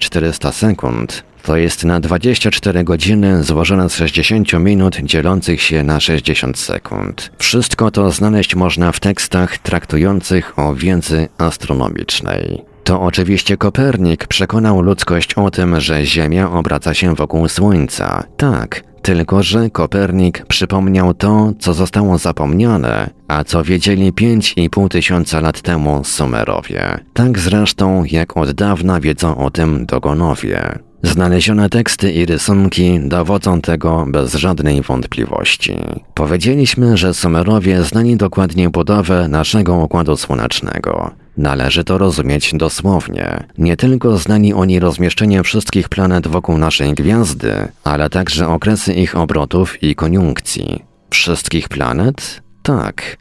400 0.00 0.52
sekund, 0.52 1.24
to 1.42 1.56
jest 1.56 1.84
na 1.84 2.00
24 2.00 2.84
godziny 2.84 3.44
złożone 3.44 3.90
z 3.90 3.94
60 3.94 4.52
minut 4.52 4.96
dzielących 5.02 5.62
się 5.62 5.84
na 5.84 6.00
60 6.00 6.58
sekund. 6.58 7.30
Wszystko 7.38 7.90
to 7.90 8.10
znaleźć 8.10 8.54
można 8.54 8.92
w 8.92 9.00
tekstach 9.00 9.58
traktujących 9.58 10.58
o 10.58 10.74
wiedzy 10.74 11.28
astronomicznej. 11.38 12.67
To 12.88 13.00
oczywiście 13.00 13.56
Kopernik 13.56 14.26
przekonał 14.26 14.82
ludzkość 14.82 15.34
o 15.34 15.50
tym, 15.50 15.80
że 15.80 16.06
Ziemia 16.06 16.50
obraca 16.50 16.94
się 16.94 17.14
wokół 17.14 17.48
Słońca. 17.48 18.24
Tak, 18.36 18.82
tylko 19.02 19.42
że 19.42 19.70
Kopernik 19.70 20.46
przypomniał 20.46 21.14
to, 21.14 21.52
co 21.58 21.74
zostało 21.74 22.18
zapomniane, 22.18 23.10
a 23.28 23.44
co 23.44 23.64
wiedzieli 23.64 24.12
5,5 24.12 24.88
tysiąca 24.88 25.40
lat 25.40 25.62
temu 25.62 26.04
Sumerowie. 26.04 27.00
Tak 27.12 27.38
zresztą, 27.38 28.04
jak 28.04 28.36
od 28.36 28.50
dawna 28.50 29.00
wiedzą 29.00 29.36
o 29.36 29.50
tym 29.50 29.86
Dogonowie. 29.86 30.78
Znalezione 31.02 31.68
teksty 31.68 32.12
i 32.12 32.26
rysunki 32.26 33.00
dowodzą 33.04 33.60
tego 33.60 34.06
bez 34.08 34.34
żadnej 34.34 34.82
wątpliwości. 34.82 35.76
Powiedzieliśmy, 36.14 36.96
że 36.96 37.14
Sumerowie 37.14 37.82
znali 37.82 38.16
dokładnie 38.16 38.70
budowę 38.70 39.28
naszego 39.28 39.74
Układu 39.74 40.16
Słonecznego. 40.16 41.10
Należy 41.36 41.84
to 41.84 41.98
rozumieć 41.98 42.50
dosłownie. 42.54 43.44
Nie 43.58 43.76
tylko 43.76 44.18
znali 44.18 44.54
oni 44.54 44.80
rozmieszczenie 44.80 45.42
wszystkich 45.42 45.88
planet 45.88 46.28
wokół 46.28 46.58
naszej 46.58 46.94
gwiazdy, 46.94 47.52
ale 47.84 48.10
także 48.10 48.48
okresy 48.48 48.94
ich 48.94 49.16
obrotów 49.16 49.82
i 49.82 49.94
koniunkcji. 49.94 50.82
Wszystkich 51.10 51.68
planet? 51.68 52.42
Tak. 52.62 53.16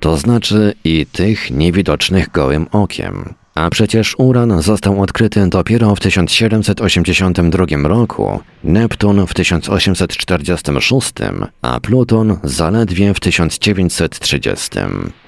To 0.00 0.16
znaczy 0.16 0.74
i 0.84 1.06
tych 1.06 1.50
niewidocznych 1.50 2.30
gołym 2.30 2.66
okiem. 2.72 3.34
A 3.54 3.70
przecież 3.70 4.14
Uran 4.18 4.62
został 4.62 5.02
odkryty 5.02 5.46
dopiero 5.48 5.94
w 5.94 6.00
1782 6.00 7.88
roku, 7.88 8.40
Neptun 8.64 9.26
w 9.26 9.34
1846, 9.34 11.12
a 11.62 11.80
Pluton 11.80 12.36
zaledwie 12.44 13.14
w 13.14 13.20
1930. 13.20 14.70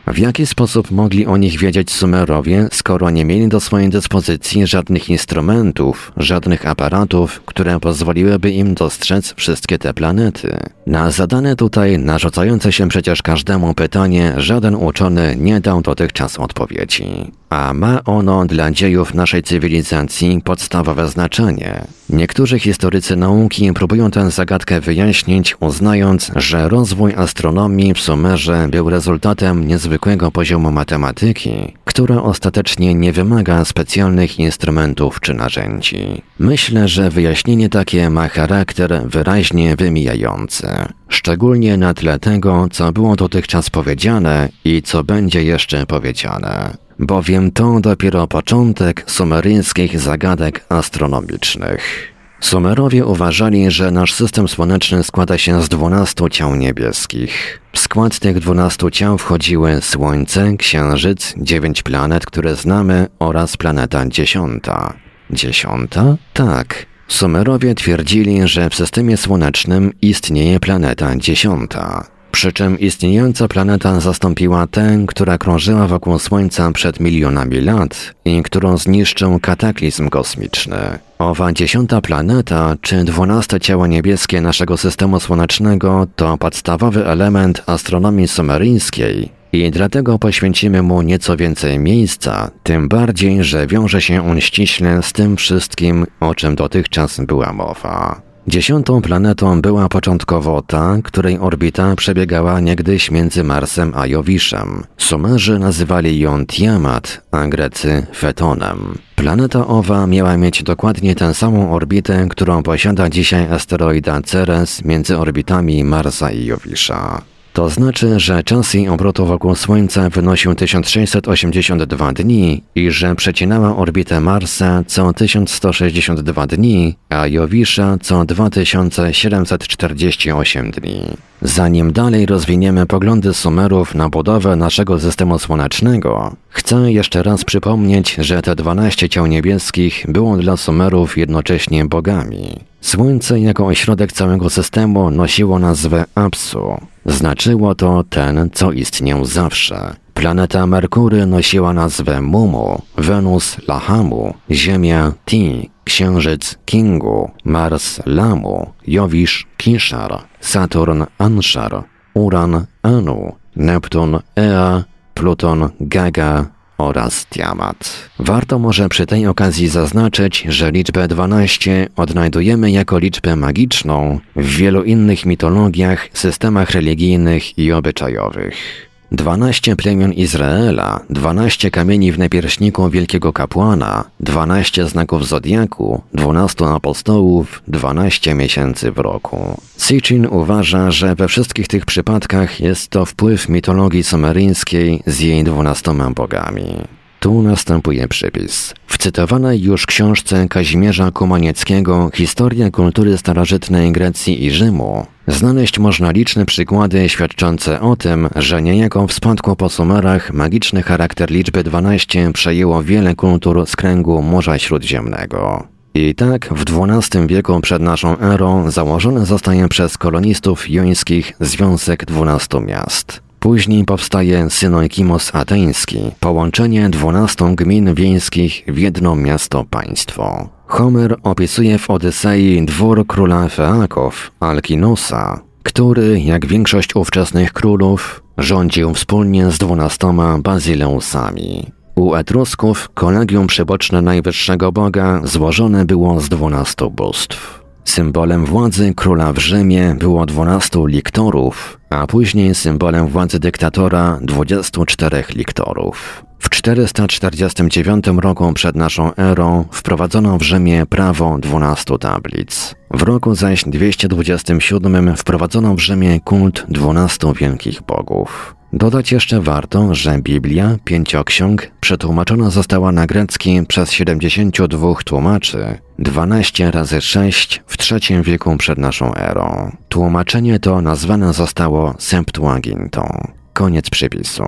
W 0.06 0.18
jaki 0.18 0.46
sposób 0.46 0.90
mogli 0.90 1.26
o 1.26 1.36
nich 1.36 1.58
wiedzieć 1.58 1.92
Sumerowie, 1.92 2.68
skoro 2.72 3.10
nie 3.10 3.24
mieli 3.24 3.48
do 3.48 3.60
swojej 3.60 3.88
dyspozycji 3.88 4.66
żadnych 4.66 5.08
instrumentów, 5.08 6.12
żadnych 6.16 6.66
aparatów, 6.66 7.42
które 7.46 7.80
pozwoliłyby 7.80 8.50
im 8.50 8.74
dostrzec 8.74 9.34
wszystkie 9.36 9.78
te 9.78 9.94
planety? 9.94 10.56
Na 10.86 11.10
zadane 11.10 11.56
tutaj 11.56 11.98
narzucające 11.98 12.72
się 12.72 12.88
przecież 12.88 13.22
każdemu 13.22 13.74
pytanie 13.74 14.34
żaden 14.36 14.74
uczony 14.74 15.36
nie 15.38 15.60
dał 15.60 15.82
dotychczas 15.82 16.38
odpowiedzi. 16.38 17.30
A 17.50 17.72
ma 17.74 18.04
ono 18.04 18.44
dla 18.46 18.70
dziejów 18.70 19.14
naszej 19.14 19.42
cywilizacji 19.42 20.40
podstawowe 20.44 21.08
znaczenie. 21.08 21.84
Niektórzy 22.08 22.58
historycy 22.58 23.16
nauki 23.16 23.72
próbują 23.72 24.10
tę 24.10 24.30
zagadkę 24.30 24.80
wyjaśnić, 24.80 25.56
uznając, 25.60 26.30
że 26.36 26.68
rozwój 26.68 27.14
astronomii 27.14 27.94
w 27.94 28.00
Sumerze 28.00 28.68
był 28.70 28.90
rezultatem 28.90 29.66
niezwykłego 29.68 29.91
poziomu 30.32 30.72
matematyki, 30.72 31.72
która 31.84 32.22
ostatecznie 32.22 32.94
nie 32.94 33.12
wymaga 33.12 33.64
specjalnych 33.64 34.38
instrumentów 34.38 35.20
czy 35.20 35.34
narzędzi. 35.34 36.22
Myślę, 36.38 36.88
że 36.88 37.10
wyjaśnienie 37.10 37.68
takie 37.68 38.10
ma 38.10 38.28
charakter 38.28 39.02
wyraźnie 39.04 39.76
wymijający, 39.76 40.68
szczególnie 41.08 41.76
na 41.76 41.94
tle 41.94 42.18
tego, 42.18 42.66
co 42.70 42.92
było 42.92 43.16
dotychczas 43.16 43.70
powiedziane 43.70 44.48
i 44.64 44.82
co 44.82 45.04
będzie 45.04 45.44
jeszcze 45.44 45.86
powiedziane 45.86 46.76
bowiem 46.98 47.50
to 47.50 47.80
dopiero 47.80 48.26
początek 48.26 49.04
sumeryjskich 49.06 50.00
zagadek 50.00 50.64
astronomicznych. 50.68 52.11
Sumerowie 52.42 53.06
uważali, 53.06 53.70
że 53.70 53.90
nasz 53.90 54.14
system 54.14 54.48
słoneczny 54.48 55.04
składa 55.04 55.38
się 55.38 55.62
z 55.62 55.68
dwunastu 55.68 56.28
ciał 56.28 56.56
niebieskich. 56.56 57.60
W 57.72 57.78
skład 57.78 58.18
tych 58.18 58.40
dwunastu 58.40 58.90
ciał 58.90 59.18
wchodziły 59.18 59.80
Słońce, 59.82 60.56
Księżyc, 60.56 61.34
dziewięć 61.36 61.82
planet, 61.82 62.26
które 62.26 62.56
znamy 62.56 63.06
oraz 63.18 63.56
planeta 63.56 64.06
dziesiąta. 64.08 64.94
Dziesiąta? 65.30 66.16
Tak. 66.32 66.86
Sumerowie 67.08 67.74
twierdzili, 67.74 68.48
że 68.48 68.70
w 68.70 68.74
systemie 68.74 69.16
słonecznym 69.16 69.92
istnieje 70.02 70.60
planeta 70.60 71.16
dziesiąta. 71.16 72.11
Przy 72.32 72.52
czym 72.52 72.80
istniejąca 72.80 73.48
planeta 73.48 74.00
zastąpiła 74.00 74.66
tę, 74.66 75.04
która 75.08 75.38
krążyła 75.38 75.86
wokół 75.86 76.18
Słońca 76.18 76.72
przed 76.72 77.00
milionami 77.00 77.60
lat 77.60 78.14
i 78.24 78.42
którą 78.42 78.76
zniszczył 78.76 79.40
kataklizm 79.40 80.08
kosmiczny. 80.08 80.78
Owa 81.18 81.52
dziesiąta 81.52 82.00
planeta, 82.00 82.76
czy 82.80 83.04
dwunaste 83.04 83.60
ciało 83.60 83.86
niebieskie 83.86 84.40
naszego 84.40 84.76
systemu 84.76 85.20
słonecznego, 85.20 86.06
to 86.16 86.38
podstawowy 86.38 87.06
element 87.06 87.62
astronomii 87.66 88.28
sumeryjskiej 88.28 89.28
i 89.52 89.70
dlatego 89.70 90.18
poświęcimy 90.18 90.82
mu 90.82 91.02
nieco 91.02 91.36
więcej 91.36 91.78
miejsca, 91.78 92.50
tym 92.62 92.88
bardziej, 92.88 93.44
że 93.44 93.66
wiąże 93.66 94.00
się 94.02 94.30
on 94.30 94.40
ściśle 94.40 95.02
z 95.02 95.12
tym 95.12 95.36
wszystkim, 95.36 96.06
o 96.20 96.34
czym 96.34 96.54
dotychczas 96.54 97.20
była 97.20 97.52
mowa. 97.52 98.31
Dziesiątą 98.46 99.02
planetą 99.02 99.62
była 99.62 99.88
początkowo 99.88 100.62
ta, 100.62 100.98
której 101.04 101.38
orbita 101.38 101.96
przebiegała 101.96 102.60
niegdyś 102.60 103.10
między 103.10 103.44
Marsem 103.44 103.92
a 103.96 104.06
Jowiszem. 104.06 104.84
Sumerzy 104.98 105.58
nazywali 105.58 106.18
ją 106.18 106.46
Tiamat, 106.46 107.22
a 107.30 107.48
Grecy 107.48 108.06
Fetonem. 108.16 108.98
Planeta 109.16 109.66
owa 109.66 110.06
miała 110.06 110.36
mieć 110.36 110.62
dokładnie 110.62 111.14
tę 111.14 111.34
samą 111.34 111.74
orbitę, 111.74 112.26
którą 112.30 112.62
posiada 112.62 113.10
dzisiaj 113.10 113.46
asteroida 113.52 114.22
Ceres 114.22 114.84
między 114.84 115.18
orbitami 115.18 115.84
Marsa 115.84 116.30
i 116.30 116.44
Jowisza. 116.44 117.31
To 117.52 117.70
znaczy, 117.70 118.20
że 118.20 118.42
czas 118.42 118.74
jej 118.74 118.88
obrotu 118.88 119.26
wokół 119.26 119.54
Słońca 119.54 120.08
wynosił 120.08 120.54
1682 120.54 122.12
dni 122.12 122.62
i 122.74 122.90
że 122.90 123.14
przecinała 123.14 123.76
orbitę 123.76 124.20
Marsa 124.20 124.82
co 124.86 125.12
1162 125.12 126.46
dni, 126.46 126.96
a 127.08 127.26
Jowisza 127.26 127.96
co 128.02 128.24
2748 128.24 130.70
dni. 130.70 131.02
Zanim 131.42 131.92
dalej 131.92 132.26
rozwiniemy 132.26 132.86
poglądy 132.86 133.34
Sumerów 133.34 133.94
na 133.94 134.08
budowę 134.08 134.56
naszego 134.56 135.00
systemu 135.00 135.38
słonecznego, 135.38 136.36
chcę 136.48 136.92
jeszcze 136.92 137.22
raz 137.22 137.44
przypomnieć, 137.44 138.16
że 138.18 138.42
te 138.42 138.56
12 138.56 139.08
ciał 139.08 139.26
niebieskich 139.26 140.04
było 140.08 140.36
dla 140.36 140.56
Sumerów 140.56 141.18
jednocześnie 141.18 141.84
bogami. 141.84 142.71
Słońce 142.82 143.40
jako 143.40 143.66
ośrodek 143.66 144.12
całego 144.12 144.50
systemu 144.50 145.10
nosiło 145.10 145.58
nazwę 145.58 146.04
Apsu. 146.14 146.76
Znaczyło 147.06 147.74
to 147.74 148.04
ten, 148.10 148.50
co 148.54 148.72
istniał 148.72 149.24
zawsze. 149.24 149.96
Planeta 150.14 150.66
Merkury 150.66 151.26
nosiła 151.26 151.72
nazwę 151.72 152.20
Mumu, 152.22 152.82
Wenus 152.98 153.56
Lahamu, 153.68 154.34
Ziemia 154.50 155.12
Ti, 155.26 155.70
Księżyc 155.84 156.58
Kingu, 156.64 157.30
Mars 157.44 158.00
Lamu, 158.06 158.70
Jowisz 158.86 159.46
Kishar, 159.56 160.22
Saturn 160.40 161.02
Anshar, 161.18 161.84
Uran 162.14 162.66
Anu, 162.82 163.32
Neptun 163.56 164.18
Ea, 164.36 164.84
Pluton 165.14 165.68
Gaga, 165.80 166.46
oraz 166.82 167.26
Tiamat. 167.26 168.08
Warto 168.18 168.58
może 168.58 168.88
przy 168.88 169.06
tej 169.06 169.26
okazji 169.26 169.68
zaznaczyć, 169.68 170.44
że 170.48 170.70
liczbę 170.70 171.08
12 171.08 171.88
odnajdujemy 171.96 172.70
jako 172.70 172.98
liczbę 172.98 173.36
magiczną 173.36 174.20
w 174.36 174.46
wielu 174.46 174.84
innych 174.84 175.26
mitologiach, 175.26 176.08
systemach 176.12 176.70
religijnych 176.70 177.58
i 177.58 177.72
obyczajowych. 177.72 178.91
Dwanaście 179.12 179.76
plemion 179.76 180.12
Izraela, 180.12 181.00
dwanaście 181.10 181.70
kamieni 181.70 182.12
w 182.12 182.18
napierśniku 182.18 182.90
wielkiego 182.90 183.32
kapłana, 183.32 184.04
dwanaście 184.20 184.88
znaków 184.88 185.28
zodiaku, 185.28 186.02
dwunastu 186.14 186.64
apostołów, 186.64 187.62
dwanaście 187.68 188.34
miesięcy 188.34 188.92
w 188.92 188.98
roku. 188.98 189.60
Sitchin 189.78 190.26
uważa, 190.26 190.90
że 190.90 191.14
we 191.14 191.28
wszystkich 191.28 191.68
tych 191.68 191.86
przypadkach 191.86 192.60
jest 192.60 192.88
to 192.88 193.04
wpływ 193.04 193.48
mitologii 193.48 194.04
sumeryjskiej 194.04 195.02
z 195.06 195.20
jej 195.20 195.44
dwunastoma 195.44 196.10
bogami. 196.10 196.76
Tu 197.22 197.42
następuje 197.42 198.08
przypis. 198.08 198.74
W 198.86 198.98
cytowanej 198.98 199.62
już 199.62 199.86
książce 199.86 200.46
Kazimierza 200.48 201.10
Kumanieckiego 201.10 202.10
Historia 202.14 202.70
kultury 202.70 203.18
starożytnej 203.18 203.92
Grecji 203.92 204.44
i 204.44 204.50
Rzymu 204.50 205.06
znaleźć 205.26 205.78
można 205.78 206.10
liczne 206.10 206.46
przykłady 206.46 207.08
świadczące 207.08 207.80
o 207.80 207.96
tym, 207.96 208.28
że 208.36 208.62
niejako 208.62 209.06
w 209.06 209.12
spadku 209.12 209.56
po 209.56 209.68
Sumerach 209.68 210.32
magiczny 210.32 210.82
charakter 210.82 211.30
liczby 211.30 211.64
12 211.64 212.32
przejęło 212.32 212.82
wiele 212.82 213.14
kultur 213.14 213.66
z 213.66 213.76
kręgu 213.76 214.22
Morza 214.22 214.58
Śródziemnego. 214.58 215.66
I 215.94 216.14
tak 216.14 216.48
w 216.54 216.64
XII 216.78 217.26
wieku 217.26 217.60
przed 217.60 217.82
naszą 217.82 218.18
erą 218.18 218.70
założony 218.70 219.26
zostaje 219.26 219.68
przez 219.68 219.98
kolonistów 219.98 220.70
jońskich 220.70 221.32
Związek 221.40 222.04
Dwunastu 222.04 222.60
Miast. 222.60 223.31
Później 223.42 223.84
powstaje 223.84 224.50
Synoikimos 224.50 225.34
Ateński, 225.34 225.98
połączenie 226.20 226.90
dwunastu 226.90 227.54
gmin 227.54 227.94
wiejskich 227.94 228.64
w 228.68 228.78
jedno 228.78 229.16
miasto-państwo. 229.16 230.48
Homer 230.66 231.16
opisuje 231.22 231.78
w 231.78 231.90
Odysei 231.90 232.64
dwór 232.66 233.06
króla 233.06 233.48
Feaków, 233.48 234.32
Alkinosa, 234.40 235.40
który, 235.62 236.20
jak 236.20 236.46
większość 236.46 236.96
ówczesnych 236.96 237.52
królów, 237.52 238.22
rządził 238.38 238.94
wspólnie 238.94 239.50
z 239.50 239.58
dwunastoma 239.58 240.38
bazileusami. 240.38 241.70
U 241.94 242.14
Etrusków 242.14 242.88
kolegium 242.94 243.46
przyboczne 243.46 244.02
najwyższego 244.02 244.72
boga 244.72 245.20
złożone 245.24 245.84
było 245.84 246.20
z 246.20 246.28
dwunastu 246.28 246.90
bóstw. 246.90 247.61
Symbolem 247.84 248.44
władzy 248.44 248.94
króla 248.94 249.32
w 249.32 249.38
Rzymie 249.38 249.96
było 249.98 250.26
12 250.26 250.78
liktorów, 250.86 251.80
a 251.90 252.06
później 252.06 252.54
symbolem 252.54 253.08
władzy 253.08 253.40
dyktatora 253.40 254.18
24 254.22 255.24
liktorów. 255.34 256.24
W 256.38 256.50
449 256.50 258.04
roku 258.16 258.52
przed 258.52 258.76
naszą 258.76 259.14
erą 259.14 259.64
wprowadzono 259.70 260.38
w 260.38 260.42
Rzymie 260.42 260.86
prawo 260.86 261.38
12 261.38 261.98
tablic. 261.98 262.74
W 262.90 263.02
roku 263.02 263.34
zaś 263.34 263.64
227 263.64 265.16
wprowadzono 265.16 265.74
w 265.74 265.80
Rzymie 265.80 266.20
kult 266.20 266.66
12 266.68 267.32
wielkich 267.40 267.82
bogów. 267.82 268.61
Dodać 268.72 269.12
jeszcze 269.12 269.40
warto, 269.40 269.94
że 269.94 270.18
Biblia, 270.18 270.76
pięcioksiąg, 270.84 271.70
przetłumaczona 271.80 272.50
została 272.50 272.92
na 272.92 273.06
grecki 273.06 273.62
przez 273.68 273.92
72 273.92 274.94
tłumaczy, 275.04 275.78
12 275.98 276.70
razy 276.70 277.00
6 277.00 277.62
w 277.66 277.92
III 277.92 278.22
wieku 278.22 278.56
przed 278.56 278.78
naszą 278.78 279.14
erą. 279.14 279.76
Tłumaczenie 279.88 280.58
to 280.58 280.80
nazwane 280.80 281.32
zostało 281.32 281.94
Septuagintą. 281.98 283.28
Koniec 283.52 283.90
przypisu. 283.90 284.44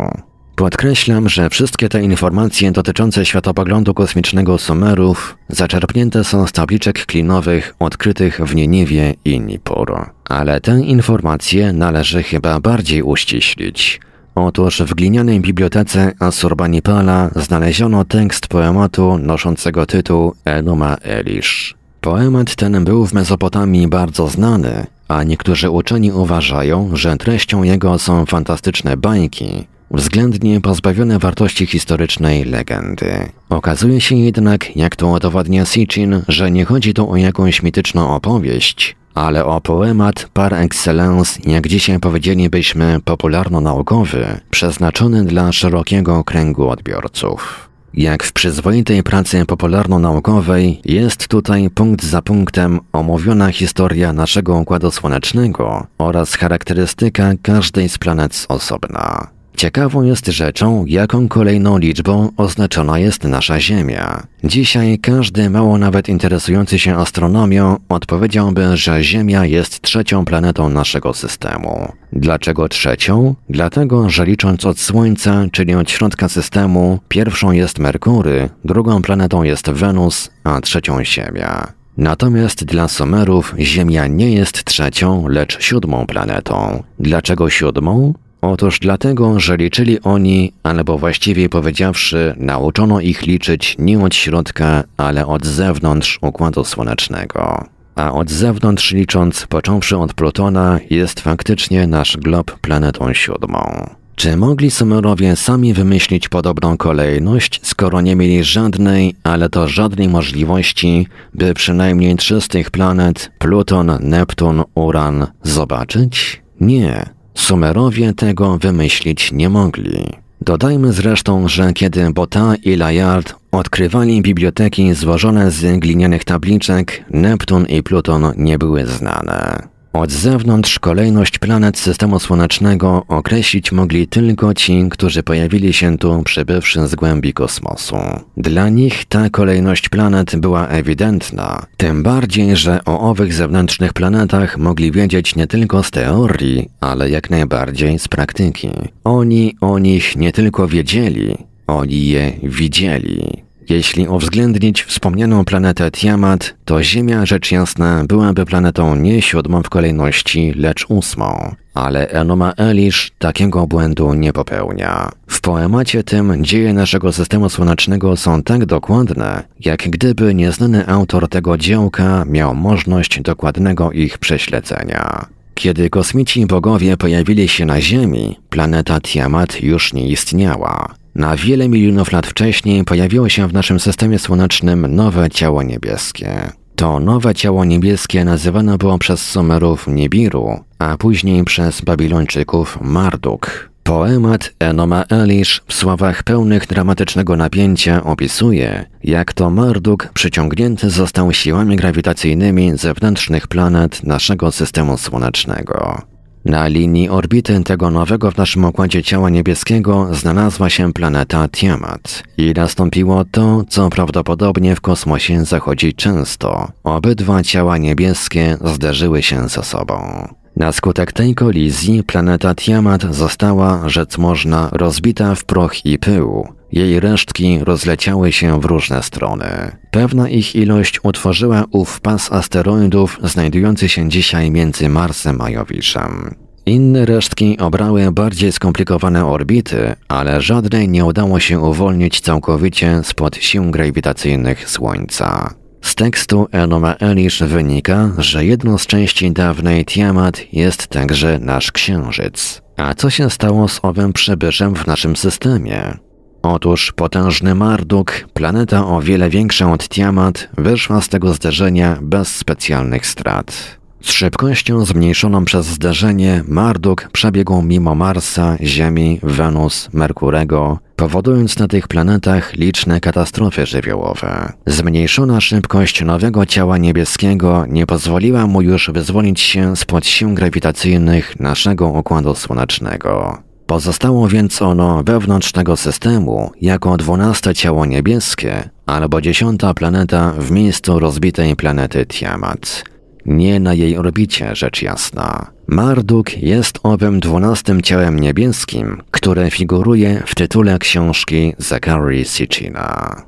Podkreślam, 0.56 1.28
że 1.28 1.50
wszystkie 1.50 1.88
te 1.88 2.02
informacje 2.02 2.72
dotyczące 2.72 3.26
światopoglądu 3.26 3.94
kosmicznego 3.94 4.58
Sumerów 4.58 5.38
zaczerpnięte 5.48 6.24
są 6.24 6.46
z 6.46 6.52
tabliczek 6.52 7.06
klinowych 7.06 7.74
odkrytych 7.78 8.40
w 8.40 8.54
Nieniwie 8.54 9.14
i 9.24 9.40
Nippur. 9.40 10.10
Ale 10.28 10.60
te 10.60 10.80
informacje 10.80 11.72
należy 11.72 12.22
chyba 12.22 12.60
bardziej 12.60 13.02
uściślić. 13.02 14.00
Otóż 14.34 14.82
w 14.82 14.94
glinianej 14.94 15.40
bibliotece 15.40 16.12
Asurbanipala 16.18 17.30
znaleziono 17.36 18.04
tekst 18.04 18.48
poematu 18.48 19.18
noszącego 19.18 19.86
tytuł 19.86 20.34
Enuma 20.44 20.96
Elish. 21.02 21.74
Poemat 22.00 22.54
ten 22.54 22.84
był 22.84 23.06
w 23.06 23.12
Mezopotamii 23.12 23.88
bardzo 23.88 24.28
znany, 24.28 24.86
a 25.08 25.22
niektórzy 25.22 25.70
uczeni 25.70 26.12
uważają, 26.12 26.90
że 26.96 27.16
treścią 27.16 27.62
jego 27.62 27.98
są 27.98 28.26
fantastyczne 28.26 28.96
bajki, 28.96 29.66
względnie 29.90 30.60
pozbawione 30.60 31.18
wartości 31.18 31.66
historycznej 31.66 32.44
legendy. 32.44 33.28
Okazuje 33.48 34.00
się 34.00 34.16
jednak, 34.16 34.76
jak 34.76 34.96
to 34.96 35.08
udowadnia 35.08 35.66
Sitchin, 35.66 36.22
że 36.28 36.50
nie 36.50 36.64
chodzi 36.64 36.94
tu 36.94 37.10
o 37.10 37.16
jakąś 37.16 37.62
mityczną 37.62 38.14
opowieść, 38.14 38.96
ale 39.14 39.44
o 39.44 39.60
poemat 39.60 40.28
par 40.32 40.54
excellence, 40.54 41.40
jak 41.46 41.68
dzisiaj 41.68 42.00
powiedzielibyśmy 42.00 42.98
popularno-naukowy, 43.04 44.40
przeznaczony 44.50 45.24
dla 45.24 45.52
szerokiego 45.52 46.24
kręgu 46.24 46.68
odbiorców. 46.68 47.68
Jak 47.94 48.22
w 48.22 48.32
przyzwoitej 48.32 49.02
pracy 49.02 49.44
popularno-naukowej, 49.46 50.80
jest 50.84 51.28
tutaj 51.28 51.70
punkt 51.70 52.04
za 52.04 52.22
punktem 52.22 52.80
omówiona 52.92 53.52
historia 53.52 54.12
naszego 54.12 54.54
Układu 54.54 54.90
Słonecznego 54.90 55.86
oraz 55.98 56.34
charakterystyka 56.34 57.32
każdej 57.42 57.88
z 57.88 57.98
planet 57.98 58.34
z 58.34 58.46
osobna. 58.48 59.33
Ciekawą 59.56 60.02
jest 60.02 60.26
rzeczą, 60.26 60.84
jaką 60.86 61.28
kolejną 61.28 61.78
liczbą 61.78 62.30
oznaczona 62.36 62.98
jest 62.98 63.24
nasza 63.24 63.60
Ziemia. 63.60 64.26
Dzisiaj 64.44 64.98
każdy 64.98 65.50
mało 65.50 65.78
nawet 65.78 66.08
interesujący 66.08 66.78
się 66.78 66.96
astronomią 66.96 67.76
odpowiedziałby, 67.88 68.76
że 68.76 69.02
Ziemia 69.02 69.44
jest 69.44 69.82
trzecią 69.82 70.24
planetą 70.24 70.68
naszego 70.68 71.14
systemu. 71.14 71.92
Dlaczego 72.12 72.68
trzecią? 72.68 73.34
Dlatego, 73.50 74.10
że 74.10 74.24
licząc 74.24 74.66
od 74.66 74.80
Słońca, 74.80 75.44
czyli 75.52 75.74
od 75.74 75.90
środka 75.90 76.28
systemu, 76.28 76.98
pierwszą 77.08 77.52
jest 77.52 77.78
Merkury, 77.78 78.48
drugą 78.64 79.02
planetą 79.02 79.42
jest 79.42 79.70
Wenus, 79.70 80.30
a 80.44 80.60
trzecią 80.60 81.04
Ziemia. 81.04 81.72
Natomiast 81.96 82.64
dla 82.64 82.88
Sumerów 82.88 83.54
Ziemia 83.58 84.06
nie 84.06 84.32
jest 84.34 84.64
trzecią, 84.64 85.28
lecz 85.28 85.62
siódmą 85.62 86.06
planetą. 86.06 86.82
Dlaczego 86.98 87.50
siódmą? 87.50 88.14
Otóż 88.52 88.78
dlatego, 88.78 89.40
że 89.40 89.56
liczyli 89.56 90.00
oni, 90.00 90.52
albo 90.62 90.98
właściwie 90.98 91.48
powiedziawszy, 91.48 92.34
nauczono 92.36 93.00
ich 93.00 93.22
liczyć 93.22 93.76
nie 93.78 93.98
od 93.98 94.14
środka, 94.14 94.84
ale 94.96 95.26
od 95.26 95.46
zewnątrz 95.46 96.18
Układu 96.22 96.64
Słonecznego. 96.64 97.64
A 97.94 98.12
od 98.12 98.30
zewnątrz 98.30 98.92
licząc, 98.92 99.46
począwszy 99.46 99.96
od 99.96 100.14
Plutona, 100.14 100.78
jest 100.90 101.20
faktycznie 101.20 101.86
nasz 101.86 102.16
glob 102.16 102.58
planetą 102.58 103.12
siódmą. 103.12 103.90
Czy 104.16 104.36
mogli 104.36 104.70
Sumerowie 104.70 105.36
sami 105.36 105.74
wymyślić 105.74 106.28
podobną 106.28 106.76
kolejność, 106.76 107.60
skoro 107.62 108.00
nie 108.00 108.16
mieli 108.16 108.44
żadnej, 108.44 109.14
ale 109.22 109.48
to 109.48 109.68
żadnej 109.68 110.08
możliwości, 110.08 111.06
by 111.34 111.54
przynajmniej 111.54 112.16
trzy 112.16 112.40
z 112.40 112.48
tych 112.48 112.70
planet 112.70 113.30
Pluton, 113.38 113.98
Neptun, 114.00 114.62
Uran 114.74 115.26
zobaczyć? 115.42 116.42
Nie. 116.60 117.23
Sumerowie 117.34 118.12
tego 118.12 118.58
wymyślić 118.58 119.32
nie 119.32 119.48
mogli. 119.48 120.04
Dodajmy 120.40 120.92
zresztą, 120.92 121.48
że 121.48 121.72
kiedy 121.72 122.12
Bota 122.12 122.54
i 122.64 122.76
Layard 122.76 123.34
odkrywali 123.52 124.22
biblioteki 124.22 124.94
złożone 124.94 125.50
z 125.50 125.80
glinianych 125.80 126.24
tabliczek, 126.24 127.04
Neptun 127.10 127.66
i 127.66 127.82
Pluton 127.82 128.32
nie 128.36 128.58
były 128.58 128.86
znane. 128.86 129.73
Od 129.94 130.12
zewnątrz 130.12 130.78
kolejność 130.78 131.38
planet 131.38 131.78
systemu 131.78 132.18
słonecznego 132.18 133.04
określić 133.08 133.72
mogli 133.72 134.08
tylko 134.08 134.54
ci, 134.54 134.84
którzy 134.90 135.22
pojawili 135.22 135.72
się 135.72 135.98
tu 135.98 136.22
przybywszy 136.22 136.88
z 136.88 136.94
głębi 136.94 137.32
kosmosu. 137.32 137.96
Dla 138.36 138.68
nich 138.68 139.04
ta 139.04 139.30
kolejność 139.30 139.88
planet 139.88 140.36
była 140.36 140.68
ewidentna, 140.68 141.66
tym 141.76 142.02
bardziej, 142.02 142.56
że 142.56 142.84
o 142.84 143.00
owych 143.00 143.34
zewnętrznych 143.34 143.92
planetach 143.92 144.58
mogli 144.58 144.92
wiedzieć 144.92 145.36
nie 145.36 145.46
tylko 145.46 145.82
z 145.82 145.90
teorii, 145.90 146.68
ale 146.80 147.10
jak 147.10 147.30
najbardziej 147.30 147.98
z 147.98 148.08
praktyki. 148.08 148.70
Oni 149.04 149.56
o 149.60 149.78
nich 149.78 150.16
nie 150.16 150.32
tylko 150.32 150.68
wiedzieli, 150.68 151.36
oni 151.66 152.06
je 152.06 152.32
widzieli. 152.42 153.43
Jeśli 153.68 154.08
uwzględnić 154.08 154.82
wspomnianą 154.82 155.44
planetę 155.44 155.90
Tiamat, 155.90 156.54
to 156.64 156.82
Ziemia 156.82 157.26
rzecz 157.26 157.52
jasna 157.52 158.04
byłaby 158.04 158.46
planetą 158.46 158.96
nie 158.96 159.22
siódmą 159.22 159.62
w 159.62 159.70
kolejności, 159.70 160.52
lecz 160.56 160.86
ósmą. 160.88 161.54
Ale 161.74 162.08
Enoma 162.08 162.52
Elish 162.52 163.12
takiego 163.18 163.66
błędu 163.66 164.14
nie 164.14 164.32
popełnia. 164.32 165.10
W 165.26 165.40
poemacie 165.40 166.04
tym 166.04 166.44
dzieje 166.44 166.72
naszego 166.72 167.12
systemu 167.12 167.48
słonecznego 167.48 168.16
są 168.16 168.42
tak 168.42 168.66
dokładne, 168.66 169.42
jak 169.60 169.90
gdyby 169.90 170.34
nieznany 170.34 170.86
autor 170.88 171.28
tego 171.28 171.58
dziełka 171.58 172.24
miał 172.24 172.54
możliwość 172.54 173.20
dokładnego 173.20 173.92
ich 173.92 174.18
prześledzenia. 174.18 175.26
Kiedy 175.54 175.90
kosmici 175.90 176.46
bogowie 176.46 176.96
pojawili 176.96 177.48
się 177.48 177.64
na 177.64 177.80
Ziemi, 177.80 178.38
planeta 178.50 179.00
Tiamat 179.00 179.62
już 179.62 179.92
nie 179.92 180.08
istniała. 180.08 180.94
Na 181.14 181.36
wiele 181.36 181.68
milionów 181.68 182.12
lat 182.12 182.26
wcześniej 182.26 182.84
pojawiło 182.84 183.28
się 183.28 183.48
w 183.48 183.52
naszym 183.52 183.80
systemie 183.80 184.18
słonecznym 184.18 184.94
nowe 184.94 185.30
ciało 185.30 185.62
niebieskie. 185.62 186.50
To 186.76 187.00
nowe 187.00 187.34
ciało 187.34 187.64
niebieskie 187.64 188.24
nazywane 188.24 188.78
było 188.78 188.98
przez 188.98 189.20
Sumerów 189.20 189.86
Nibiru, 189.86 190.60
a 190.78 190.96
później 190.96 191.44
przez 191.44 191.80
Babilończyków 191.80 192.78
Marduk. 192.80 193.70
Poemat 193.82 194.54
Enoma 194.58 195.04
Elish 195.08 195.62
w 195.66 195.74
słowach 195.74 196.22
pełnych 196.22 196.66
dramatycznego 196.66 197.36
napięcia 197.36 198.04
opisuje, 198.04 198.84
jak 199.04 199.32
to 199.32 199.50
Marduk 199.50 200.08
przyciągnięty 200.14 200.90
został 200.90 201.32
siłami 201.32 201.76
grawitacyjnymi 201.76 202.78
zewnętrznych 202.78 203.48
planet 203.48 204.04
naszego 204.04 204.50
systemu 204.50 204.98
słonecznego. 204.98 206.13
Na 206.44 206.68
linii 206.68 207.08
orbity 207.08 207.64
tego 207.64 207.90
nowego 207.90 208.30
w 208.30 208.36
naszym 208.36 208.64
układzie 208.64 209.02
ciała 209.02 209.30
niebieskiego 209.30 210.08
znalazła 210.14 210.70
się 210.70 210.92
planeta 210.92 211.48
Tiamat 211.48 212.22
i 212.38 212.52
nastąpiło 212.56 213.24
to, 213.24 213.64
co 213.68 213.90
prawdopodobnie 213.90 214.76
w 214.76 214.80
kosmosie 214.80 215.44
zachodzi 215.44 215.94
często. 215.94 216.68
Obydwa 216.84 217.42
ciała 217.42 217.78
niebieskie 217.78 218.56
zderzyły 218.64 219.22
się 219.22 219.48
ze 219.48 219.62
sobą. 219.62 220.28
Na 220.56 220.72
skutek 220.72 221.12
tej 221.12 221.34
kolizji 221.34 222.02
planeta 222.02 222.54
Tiamat 222.54 223.02
została, 223.02 223.88
rzec 223.88 224.18
można, 224.18 224.68
rozbita 224.72 225.34
w 225.34 225.44
proch 225.44 225.86
i 225.86 225.98
pył. 225.98 226.48
Jej 226.72 227.00
resztki 227.00 227.58
rozleciały 227.62 228.32
się 228.32 228.60
w 228.60 228.64
różne 228.64 229.02
strony. 229.02 229.46
Pewna 229.90 230.28
ich 230.28 230.56
ilość 230.56 231.00
utworzyła 231.02 231.64
ów 231.70 232.00
pas 232.00 232.32
asteroidów 232.32 233.18
znajdujący 233.22 233.88
się 233.88 234.08
dzisiaj 234.08 234.50
między 234.50 234.88
Marsem 234.88 235.40
a 235.40 235.50
Jowiszem. 235.50 236.34
Inne 236.66 237.04
resztki 237.04 237.58
obrały 237.58 238.12
bardziej 238.12 238.52
skomplikowane 238.52 239.26
orbity, 239.26 239.96
ale 240.08 240.40
żadnej 240.40 240.88
nie 240.88 241.04
udało 241.04 241.40
się 241.40 241.60
uwolnić 241.60 242.20
całkowicie 242.20 243.00
spod 243.02 243.36
sił 243.36 243.70
grawitacyjnych 243.70 244.70
Słońca. 244.70 245.54
Z 245.94 245.96
tekstu 245.96 246.48
Enoma 246.52 246.94
Elish 246.94 247.42
wynika, 247.42 248.10
że 248.18 248.44
jedną 248.44 248.78
z 248.78 248.86
części 248.86 249.32
dawnej 249.32 249.84
Tiamat 249.84 250.40
jest 250.52 250.86
także 250.86 251.38
nasz 251.38 251.72
Księżyc. 251.72 252.62
A 252.76 252.94
co 252.94 253.10
się 253.10 253.30
stało 253.30 253.68
z 253.68 253.80
owym 253.82 254.12
przybyszem 254.12 254.74
w 254.74 254.86
naszym 254.86 255.16
systemie? 255.16 255.98
Otóż 256.42 256.92
potężny 256.92 257.54
Marduk, 257.54 258.28
planeta 258.32 258.86
o 258.86 259.00
wiele 259.00 259.30
większa 259.30 259.72
od 259.72 259.88
Tiamat, 259.88 260.48
wyszła 260.58 261.00
z 261.00 261.08
tego 261.08 261.34
zderzenia 261.34 261.98
bez 262.02 262.36
specjalnych 262.36 263.06
strat. 263.06 263.78
Z 264.02 264.10
szybkością 264.10 264.84
zmniejszoną 264.84 265.44
przez 265.44 265.66
zderzenie 265.66 266.44
Marduk 266.48 267.08
przebiegł 267.12 267.62
mimo 267.62 267.94
Marsa, 267.94 268.56
Ziemi, 268.62 269.20
Wenus, 269.22 269.88
Merkurego, 269.92 270.78
powodując 270.96 271.58
na 271.58 271.68
tych 271.68 271.88
planetach 271.88 272.52
liczne 272.52 273.00
katastrofy 273.00 273.66
żywiołowe. 273.66 274.52
Zmniejszona 274.66 275.40
szybkość 275.40 276.04
nowego 276.04 276.46
ciała 276.46 276.78
niebieskiego 276.78 277.64
nie 277.68 277.86
pozwoliła 277.86 278.46
mu 278.46 278.62
już 278.62 278.90
wyzwolić 278.90 279.40
się 279.40 279.76
spod 279.76 280.06
sił 280.06 280.34
grawitacyjnych 280.34 281.40
naszego 281.40 281.88
Układu 281.88 282.34
Słonecznego. 282.34 283.38
Pozostało 283.66 284.28
więc 284.28 284.62
ono 284.62 285.02
wewnątrz 285.02 285.52
tego 285.52 285.76
systemu 285.76 286.50
jako 286.60 286.96
dwunaste 286.96 287.54
ciało 287.54 287.86
niebieskie 287.86 288.70
albo 288.86 289.20
dziesiąta 289.20 289.74
planeta 289.74 290.32
w 290.38 290.50
miejscu 290.50 290.98
rozbitej 290.98 291.56
planety 291.56 292.06
Tiamat. 292.06 292.93
Nie 293.26 293.60
na 293.60 293.74
jej 293.74 293.98
orbicie, 293.98 294.56
rzecz 294.56 294.82
jasna. 294.82 295.50
Marduk 295.66 296.38
jest 296.38 296.78
owym 296.82 297.20
dwunastym 297.20 297.82
ciałem 297.82 298.20
niebieskim, 298.20 299.02
które 299.10 299.50
figuruje 299.50 300.22
w 300.26 300.34
tytule 300.34 300.78
książki 300.78 301.54
Zachary 301.58 302.24
Sitchina. 302.24 303.22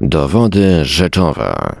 Dowody 0.00 0.84
rzeczowe 0.84 1.76